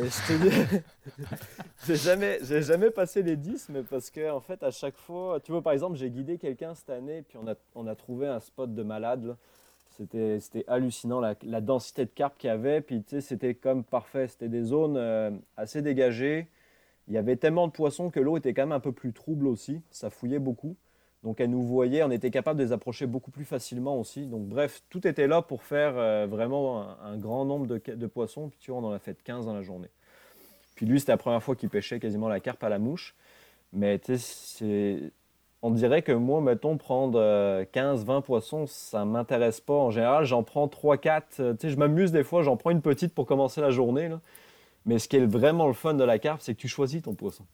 [0.03, 0.83] je te dis,
[1.87, 5.39] j'ai jamais, j'ai jamais passé les 10, mais parce que en fait, à chaque fois,
[5.39, 8.27] tu vois, par exemple, j'ai guidé quelqu'un cette année, puis on a, on a trouvé
[8.27, 9.23] un spot de malade.
[9.23, 9.35] C'était,
[9.97, 14.27] c'était hallucinant la, densité de carpe qu'il y avait, puis tu sais, c'était comme parfait.
[14.27, 16.47] C'était des zones euh, assez dégagées.
[17.07, 19.47] Il y avait tellement de poissons que l'eau était quand même un peu plus trouble
[19.47, 19.81] aussi.
[19.91, 20.75] Ça fouillait beaucoup.
[21.23, 24.27] Donc elle nous voyait, on était capable de les approcher beaucoup plus facilement aussi.
[24.27, 28.49] Donc bref, tout était là pour faire euh, vraiment un, grand nombre de, poissons.
[28.49, 29.89] Puis tu vois, on en a fait 15 dans la journée.
[30.75, 33.15] Puis lui, c'était la première fois qu'il pêchait quasiment la carpe à la mouche.
[33.73, 33.99] Mais
[35.61, 39.73] on dirait que moi, mettons, prendre 15-20 euh, poissons, ça ne m'intéresse pas.
[39.73, 41.21] En général, j'en prends 3-4.
[41.39, 44.09] Euh, je m'amuse des fois, j'en prends une petite pour commencer la journée.
[44.85, 47.15] Mais ce qui est vraiment le fun de la carpe, c'est que tu choisis ton
[47.15, 47.45] poisson.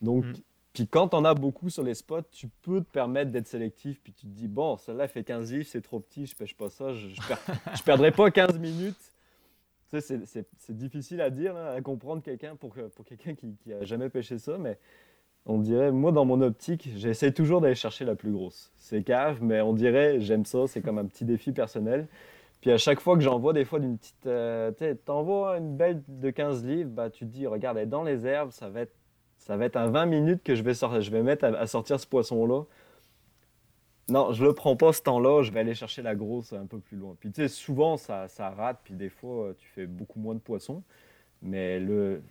[0.00, 0.34] Donc, mm.
[0.76, 3.98] Puis quand on a beaucoup sur les spots, tu peux te permettre d'être sélectif.
[4.02, 6.68] Puis tu te dis, bon, celle-là fait 15 livres, c'est trop petit, je pêche pas
[6.68, 8.94] ça, je, je, perdrai pas 15 minutes.
[9.90, 10.20] Tu sais,
[10.58, 14.36] c'est difficile à dire, à comprendre quelqu'un pour, pour quelqu'un qui, qui a jamais pêché
[14.36, 14.78] ça, mais
[15.46, 18.72] on dirait, moi dans mon optique, j'essaie toujours d'aller chercher la plus grosse.
[18.76, 22.08] C'est cave, mais on dirait, j'aime ça, c'est comme un petit défi personnel.
[22.60, 26.02] Puis à chaque fois que j'envoie des fois d'une petite, euh, tu t'envoies une belle
[26.08, 28.80] de 15 livres, bah tu te dis, regarde, elle est dans les herbes, ça va
[28.80, 28.94] être
[29.38, 32.06] ça va être à 20 minutes que je vais, je vais mettre à, sortir ce
[32.06, 32.64] poisson-là.
[34.08, 36.78] Non, je le prends pas ce temps-là, je vais aller chercher la grosse un peu
[36.80, 37.16] plus loin.
[37.20, 40.40] Puis tu sais, souvent ça, ça rate, puis des fois tu fais beaucoup moins de
[40.40, 40.82] poissons.
[41.42, 42.22] Mais le,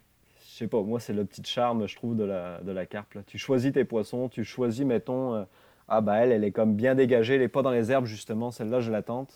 [0.56, 3.16] je sais pas, moi, c'est le petit charme, je trouve, de la, de la carpe.
[3.16, 3.24] Là.
[3.28, 5.44] Tu choisis tes poissons, tu choisis, mettons, euh,
[5.90, 8.52] ah bah elle, elle est comme bien dégagée, elle n'est pas dans les herbes, justement,
[8.52, 9.28] celle-là, je l'attends.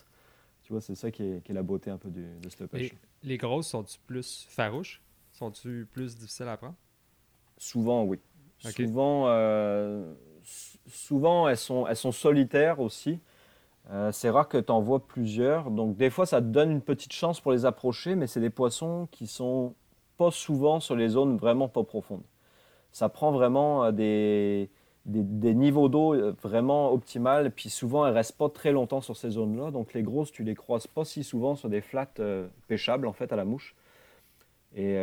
[0.64, 2.68] Tu vois, c'est ça qui est, qui est, la beauté un peu du, de cette
[2.68, 2.94] pêche.
[3.24, 5.02] Les, grosses sont-tu plus farouches?
[5.34, 6.76] Sont-tu plus difficiles à prendre?
[7.58, 8.18] Souvent, oui.
[8.60, 10.14] Souvent, euh,
[10.88, 13.20] souvent elles, sont, elles sont solitaires aussi.
[13.92, 15.70] Euh, c'est rare que tu en vois plusieurs.
[15.70, 18.50] Donc, des fois, ça te donne une petite chance pour les approcher, mais c'est des
[18.50, 19.76] poissons qui sont
[20.20, 22.24] pas souvent sur les zones vraiment pas profondes.
[22.92, 24.70] Ça prend vraiment euh, des,
[25.06, 29.30] des, niveaux d'eau euh, vraiment optimales, puis souvent, elles restent pas très longtemps sur ces
[29.30, 29.72] zones-là.
[29.72, 32.12] Donc, les grosses, tu les croises pas si souvent sur des flats
[32.68, 33.76] pêchables, en fait, à la mouche.
[34.76, 34.98] Et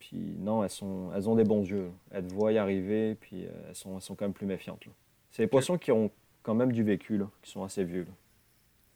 [0.00, 1.90] puis, non, elles, sont, elles ont des bons yeux.
[2.10, 4.82] Elles te voient y arriver, puis elles, sont, elles sont quand même plus méfiantes.
[5.30, 6.10] C'est des poissons qui ont
[6.42, 8.06] quand même du vécu, là, qui sont assez vieux.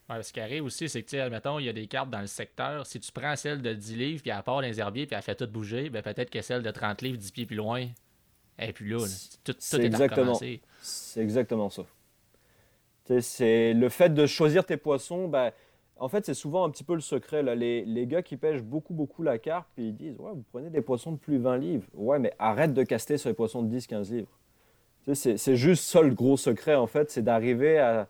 [0.08, 2.86] Ce qui arrive aussi, c'est que, admettons, il y a des cartes dans le secteur.
[2.86, 5.22] Si tu prends celle de 10 livres, puis elle part dans les herbiers, puis elle
[5.22, 7.86] fait tout bouger, ben peut-être que celle de 30 livres, 10 pieds plus loin,
[8.58, 8.98] et puis là,
[9.42, 10.34] tout, tout, est, exactement,
[10.80, 11.82] C'est exactement ça.
[13.20, 15.50] C'est le fait de choisir tes poissons, ben,
[15.96, 17.42] en fait, c'est souvent un petit peu le secret.
[17.42, 17.54] Là.
[17.54, 20.70] Les, les, gars qui pêchent beaucoup, beaucoup la carpe, puis ils disent Ouais, vous prenez
[20.70, 21.86] des poissons de plus 20 livres.
[21.94, 24.38] Ouais, mais arrête de caster sur les poissons de 10-15 livres.
[25.12, 28.08] C'est juste ça le gros secret, en fait, c'est d'arriver à,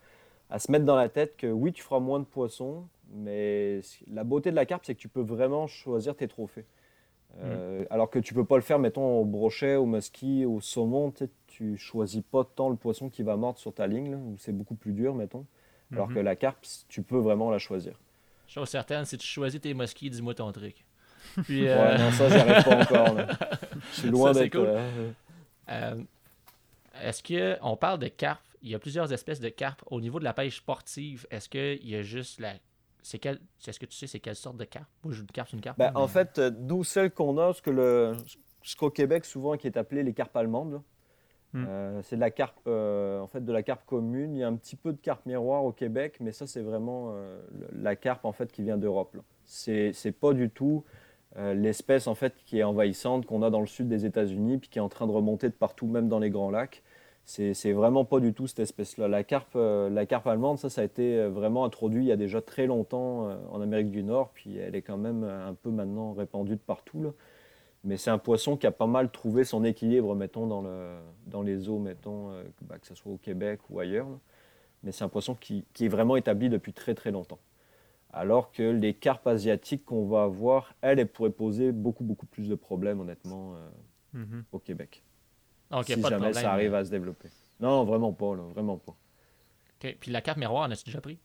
[0.59, 3.81] se mettre dans la tête que oui, tu feras moins de poissons, mais
[4.13, 6.65] la beauté de la carpe, c'est que tu peux vraiment choisir tes trophées.
[7.43, 7.87] Euh, mm.
[7.91, 11.13] Alors que tu peux pas le faire, mettons, au brochet, au musky, au saumon,
[11.47, 14.75] tu choisis pas tant le poisson qui va mordre sur ta ligne, où c'est beaucoup
[14.75, 15.47] plus dur, mettons.
[15.93, 16.23] Alors que mm-hmm.
[16.23, 18.01] la carpe, tu peux vraiment la choisir.
[18.47, 20.85] Chose certaine, si tu choisis tes muskies, dis-moi ton truc.
[21.45, 23.17] Puis, euh, Ouais, non, ça, j'y arrive pas encore.
[23.93, 24.53] Je suis loin d'être...
[24.53, 24.69] Cool.
[25.71, 25.95] Euh,
[27.03, 29.83] est-ce qu'on parle de carpe, il y a plusieurs espèces de carpe.
[29.87, 32.55] Au niveau de la pêche sportive, est-ce qu'il y a juste la.
[33.03, 33.39] C'est quel...
[33.67, 34.89] Est-ce que tu sais c'est quelle sorte de carpe?
[35.05, 35.79] Moi, une carpe, c'est une carpe.
[35.79, 38.17] Ben, en fait, euh, d'où celle qu'on a, ce que le...
[38.79, 40.81] qu'au Québec, souvent, qui est appelé les carpes allemandes.
[41.53, 41.67] Hmm.
[41.69, 44.35] Euh, c'est de la carpe, euh, en fait, de la carpe commune.
[44.35, 47.15] Il y a un petit peu de carpe miroir au Québec, mais ça, c'est vraiment
[47.75, 49.15] la carpe en fait qui vient d'Europe.
[49.45, 50.85] C'est, c'est pas du tout
[51.37, 54.79] l'espèce en fait qui est envahissante qu'on a dans le sud des États-Unis, puis qui
[54.79, 56.83] est en train de remonter de partout, même dans les grands lacs
[57.27, 59.09] c'est vraiment pas du tout cette espèce-là.
[59.09, 62.13] La carpe, euh, la carpe allemande, ça, ça a été euh, vraiment introduit il y
[62.13, 65.55] a déjà très longtemps euh, en Amérique du Nord, puis elle est quand même un
[65.55, 67.03] peu maintenant répandue de partout.
[67.03, 67.11] Là.
[67.83, 70.97] Mais c'est un poisson qui a pas mal trouvé son équilibre, mettons, dans, le,
[71.27, 72.31] dans les eaux, mettons,
[72.63, 74.09] bah, que ce soit au Québec ou ailleurs.
[74.83, 77.41] Mais c'est un poisson qui, qui, est vraiment établi depuis très très longtemps.
[78.13, 82.49] Alors que les carpes asiatiques qu'on va avoir, elles, elles pourraient poser beaucoup beaucoup plus
[82.49, 83.55] de problèmes, honnêtement,
[84.15, 84.45] mm-hmm.
[84.53, 85.03] au Québec
[85.85, 87.29] si jamais ça arrive à se développer.
[87.61, 88.93] Non, vraiment pas, là, vraiment pas.
[88.93, 89.97] OK.
[90.01, 91.19] Puis la carte miroir, en as-tu déjà pris?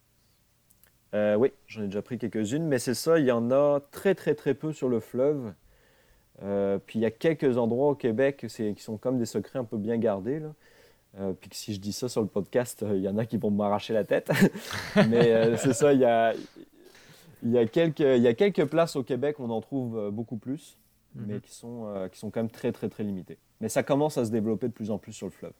[1.15, 4.13] Euh, oui, j'en ai déjà pris quelques-unes, mais c'est ça, il y en a très,
[4.15, 5.53] très, très peu sur le fleuve.
[6.43, 9.63] Euh, puis il y a quelques endroits au Québec qui sont comme des secrets un
[9.63, 10.39] peu bien gardés.
[10.39, 10.53] Là.
[11.19, 13.37] Euh, puis que si je dis ça sur le podcast, il y en a qui
[13.37, 14.31] vont m'arracher la tête.
[15.09, 16.33] mais c'est ça, il y a,
[17.43, 20.11] il, y a quelques, il y a quelques places au Québec où on en trouve
[20.11, 20.77] beaucoup plus,
[21.15, 21.41] mais mhm.
[21.41, 23.37] qui sont, qui sont quand même très, très, très limitées.
[23.61, 25.53] Mais ça commence à se développer de plus en plus sur le fleuve.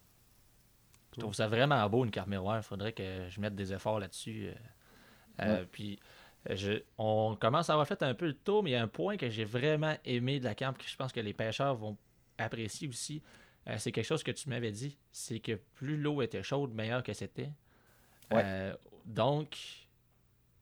[1.16, 2.58] Je trouve ça vraiment beau, une carte miroir.
[2.58, 4.48] Il faudrait que je mette des efforts là-dessus.
[4.48, 4.54] Euh,
[5.42, 6.00] euh, puis,
[6.50, 8.88] je, on commence à avoir fait un peu le tour, mais il y a un
[8.88, 11.98] point que j'ai vraiment aimé de la carte, que je pense que les pêcheurs vont
[12.38, 13.22] apprécier aussi.
[13.68, 14.98] Euh, c'est quelque chose que tu m'avais dit.
[15.12, 17.52] C'est que plus l'eau était chaude, meilleur que c'était.
[19.06, 19.58] donc,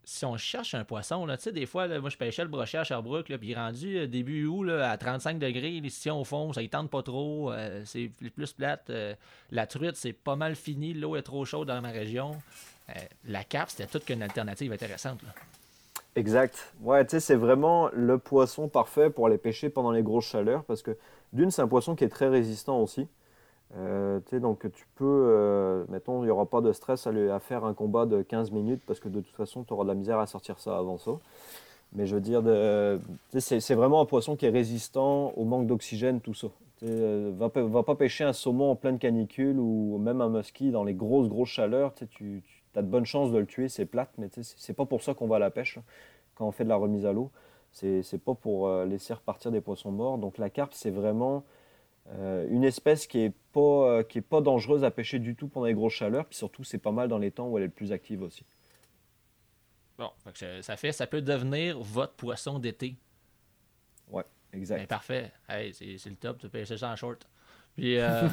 [0.07, 2.85] si on cherche un poisson, tu sais, des fois, moi, je pêchais le brochet à
[2.85, 6.67] Sherbrooke, puis rendu euh, début août à 35 degrés, les sillons au fond, ça ne
[6.67, 8.89] tente pas trop, euh, c'est plus plate.
[8.89, 9.13] Euh,
[9.51, 12.37] la truite, c'est pas mal fini, l'eau est trop chaude dans ma région.
[13.27, 15.19] la carpe, c'était toute qu'une alternative intéressante.
[16.15, 16.73] Exact.
[16.79, 20.63] Ouais, tu sais, c'est vraiment le poisson parfait pour aller pêcher pendant les grosses chaleurs,
[20.63, 20.97] parce que
[21.33, 23.09] d'une, c'est un poisson qui est très résistant aussi.
[23.75, 27.65] Euh, donc tu peux, euh, mettons, il n'y aura pas de stress à, à, faire
[27.65, 30.19] un combat de 15 minutes parce que de toute façon, tu auras de la misère
[30.19, 31.11] à sortir ça avant ça.
[31.93, 32.43] Mais je veux dire,
[33.39, 36.47] c'est vraiment un poisson qui est résistant au manque d'oxygène, tout ça.
[36.83, 40.83] Euh, va, va pas pêcher un saumon en pleine canicule ou même un musky dans
[40.83, 41.93] les grosses, grosses chaleurs.
[41.95, 42.43] Tu, tu
[42.75, 45.27] as de bonnes chances de le tuer, c'est plate, mais c'est pas pour ça qu'on
[45.27, 45.79] va à la pêche
[46.35, 47.31] quand on fait de la remise à l'eau.
[47.71, 50.17] C'est pas pour laisser repartir des poissons morts.
[50.17, 51.43] Donc la carpe, c'est vraiment
[52.11, 55.47] euh, une espèce qui n'est pas, euh, qui est pas dangereuse à pêcher du tout
[55.47, 57.67] pendant les grosses chaleurs, puis surtout, c'est pas mal dans les temps où elle est
[57.67, 58.45] le plus active aussi.
[59.97, 60.11] Bon,
[60.61, 62.95] ça fait, ça peut devenir votre poisson d'été.
[64.09, 64.77] Ouais, exact.
[64.77, 65.31] Ben, parfait.
[65.49, 67.27] c'est le top, tu pêcher ça en short.
[67.75, 68.27] Puis, euh,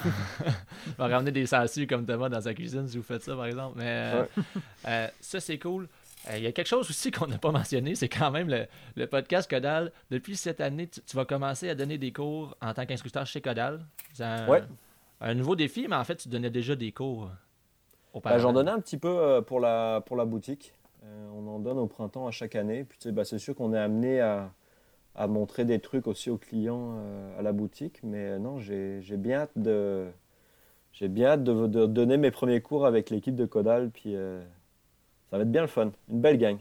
[0.98, 3.46] on va ramener des sangsues comme Thomas dans sa cuisine si vous faites ça, par
[3.46, 3.78] exemple.
[3.78, 4.28] Mais
[5.20, 5.88] ça, c'est cool.
[6.36, 8.48] Il y a quelque chose aussi qu'on n'a pas mentionné, c'est quand même
[8.96, 9.92] le, podcast Codal.
[10.10, 13.84] Depuis cette année, tu, vas commencer à donner des cours en tant qu'instructeur chez Codal.
[14.12, 17.30] C'est un, nouveau défi, mais en fait, tu donnais déjà des cours.
[18.22, 20.74] Ben, j'en donnais un petit peu pour la, pour la boutique.
[21.32, 22.84] on en donne au printemps à chaque année.
[22.84, 24.52] Puis ben, c'est sûr qu'on est amené à,
[25.14, 28.00] à montrer des trucs aussi aux clients euh, à la boutique.
[28.02, 30.06] Mais euh, non, j'ai bien hâte de,
[30.92, 33.90] j'ai bien hâte de, donner mes premiers cours avec l'équipe de Codal.
[33.90, 34.42] Puis euh,
[35.34, 35.90] ça va être bien le fun.
[36.08, 36.58] Une belle gang.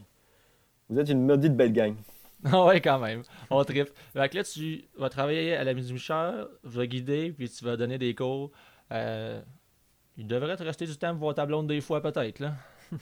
[0.88, 1.94] Vous êtes une maudite belle gang.
[2.52, 3.22] Ah ouais, quand même.
[3.48, 3.88] On tripe.
[4.14, 8.16] là, tu vas travailler à la Michel, tu vas guider, puis tu vas donner des
[8.16, 8.50] cours.
[8.90, 12.54] il devrait te rester du temps pour voir ta blonde des fois, peut-être, là.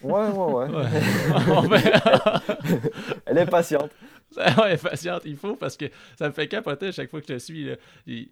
[0.02, 1.80] Ouais, ouais, ouais.
[3.26, 3.90] Elle est patiente.
[4.36, 5.86] Elle est patiente, il faut, parce que
[6.18, 7.66] ça me fait capoter à chaque fois que je te suis.
[8.04, 8.30] Tu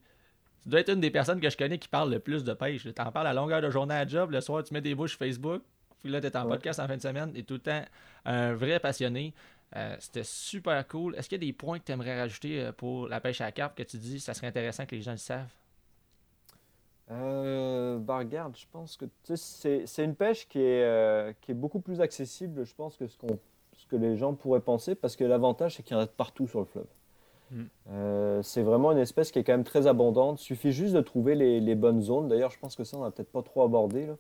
[0.67, 2.83] dois être une des personnes que je connais qui parle le plus de pêche.
[2.83, 5.17] Tu en parles à longueur de journée à job, le soir, tu mets des bouches
[5.17, 5.63] Facebook,
[6.01, 7.83] puis là, tu es en podcast en fin de semaine, et tout le temps
[8.25, 9.35] un vrai passionné.
[9.77, 11.15] Euh, c'était super cool.
[11.15, 13.45] Est-ce qu'il y a des points que tu aimerais rajouter euh, pour la pêche à
[13.45, 15.53] la carpe que tu dis ça serait intéressant que les gens le savent?
[17.13, 21.81] Euh, bah regarde, je pense que c'est une pêche qui est, euh, qui est beaucoup
[21.81, 23.17] plus accessible, je pense, que ce,
[23.73, 26.47] ce que les gens pourraient penser, parce que l'avantage, c'est qu'il y en a partout
[26.47, 26.87] sur le fleuve.
[27.51, 27.63] Mm.
[27.91, 30.41] Euh, c'est vraiment une espèce qui est quand même très abondante.
[30.41, 32.29] Il suffit juste de trouver les, les bonnes zones.
[32.29, 34.07] D'ailleurs, je pense que ça, on n'a peut-être pas trop abordé.
[34.07, 34.17] Là.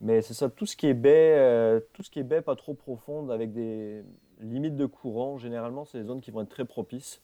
[0.00, 2.56] Mais c'est ça, tout ce qui est baie, euh, tout ce qui est baie pas
[2.56, 4.02] trop profonde, avec des
[4.40, 7.22] limites de courant, généralement, c'est des zones qui vont être très propices.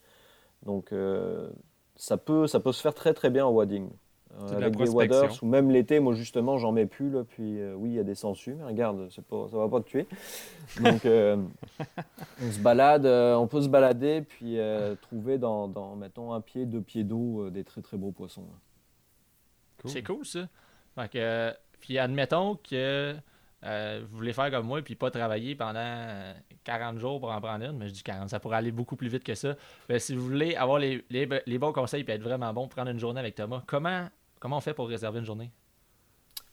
[0.65, 0.93] Donc,
[1.95, 3.89] ça, peut, ça peut se faire très très bien en wading.
[4.39, 7.09] Euh, avec des waders, ou même l'été, moi justement, j'en mets plus.
[7.09, 9.81] Là, puis euh, oui, il y a des sangsues, mais regarde, pas, ça va pas
[9.81, 10.07] te tuer.
[10.81, 11.37] Donc, euh,
[12.41, 14.57] on se balade, on peut se balader, puis
[15.01, 18.45] trouver dans, dans, mettons, un pied, deux pieds d'eau, des très très beaux poissons.
[19.85, 20.47] C'est cool ça.
[21.81, 23.15] Puis admettons que
[23.63, 27.77] vous voulez faire comme moi, puis pas travailler pendant 40 jours pour en prendre une,
[27.77, 29.55] mais je dis 40, ça pourrait aller beaucoup plus vite que ça.
[29.89, 32.89] Mais si vous voulez avoir les, les, les bons conseils et être vraiment bon, prendre
[32.89, 34.07] une journée avec Thomas, comment
[34.41, 35.51] Comment on fait pour réserver une journée?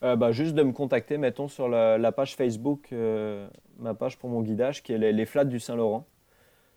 [0.02, 3.48] Euh, bah, juste de me contacter, mettons, sur la, page Facebook, euh,
[3.78, 6.06] ma page pour mon guidage, qui est les, Flats du Saint-Laurent,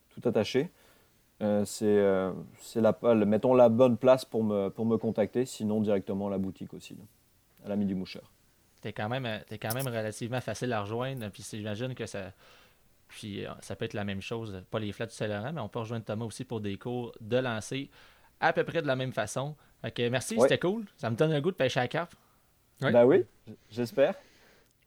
[0.09, 0.71] tout attaché.
[1.41, 6.31] Euh, c'est la, mettons, la bonne place pour me, pour me contacter, sinon directement à
[6.31, 6.95] la boutique aussi,
[7.65, 8.31] à l'ami du moucheur.
[8.81, 12.31] T'es quand, même, es quand même relativement facile à rejoindre, puis j'imagine que ça...
[13.07, 15.79] Puis ça peut être la même chose, pas les flats du Saint-Laurent, mais on peut
[15.79, 17.89] rejoindre Thomas aussi pour des cours de lancer
[18.39, 19.55] à peu près de la même façon.
[19.83, 20.85] Ok, merci, c'était cool.
[20.97, 22.15] Ça me donne un goût de pêcher à la carpe.
[22.79, 23.25] Ben oui,
[23.69, 24.15] j'espère.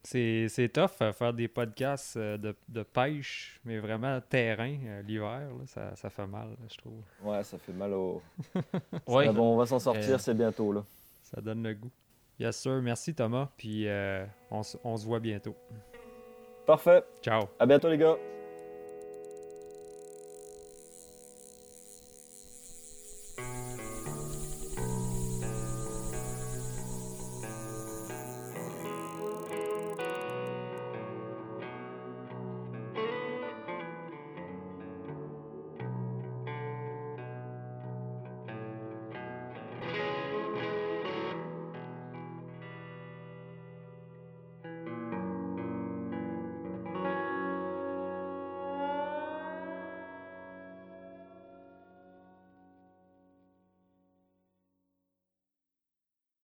[0.03, 5.01] C'est, c'est tough à faire des podcasts euh, de, de pêche, mais vraiment terrain euh,
[5.01, 7.01] l'hiver, ça, ça, fait mal, je trouve.
[7.23, 8.21] Ouais, ça fait mal au.
[9.07, 9.33] ouais.
[9.33, 10.71] bon, on va s'en sortir, euh, c'est bientôt.
[10.71, 10.83] là.
[11.23, 11.89] Ça donne le goût.
[12.39, 12.81] Yes, sir.
[12.81, 13.49] Merci, Thomas.
[13.57, 13.87] Puis
[14.51, 15.55] on, on se voit bientôt.
[16.65, 17.03] Parfait.
[17.21, 17.43] Ciao.
[17.59, 18.17] À bientôt, les gars.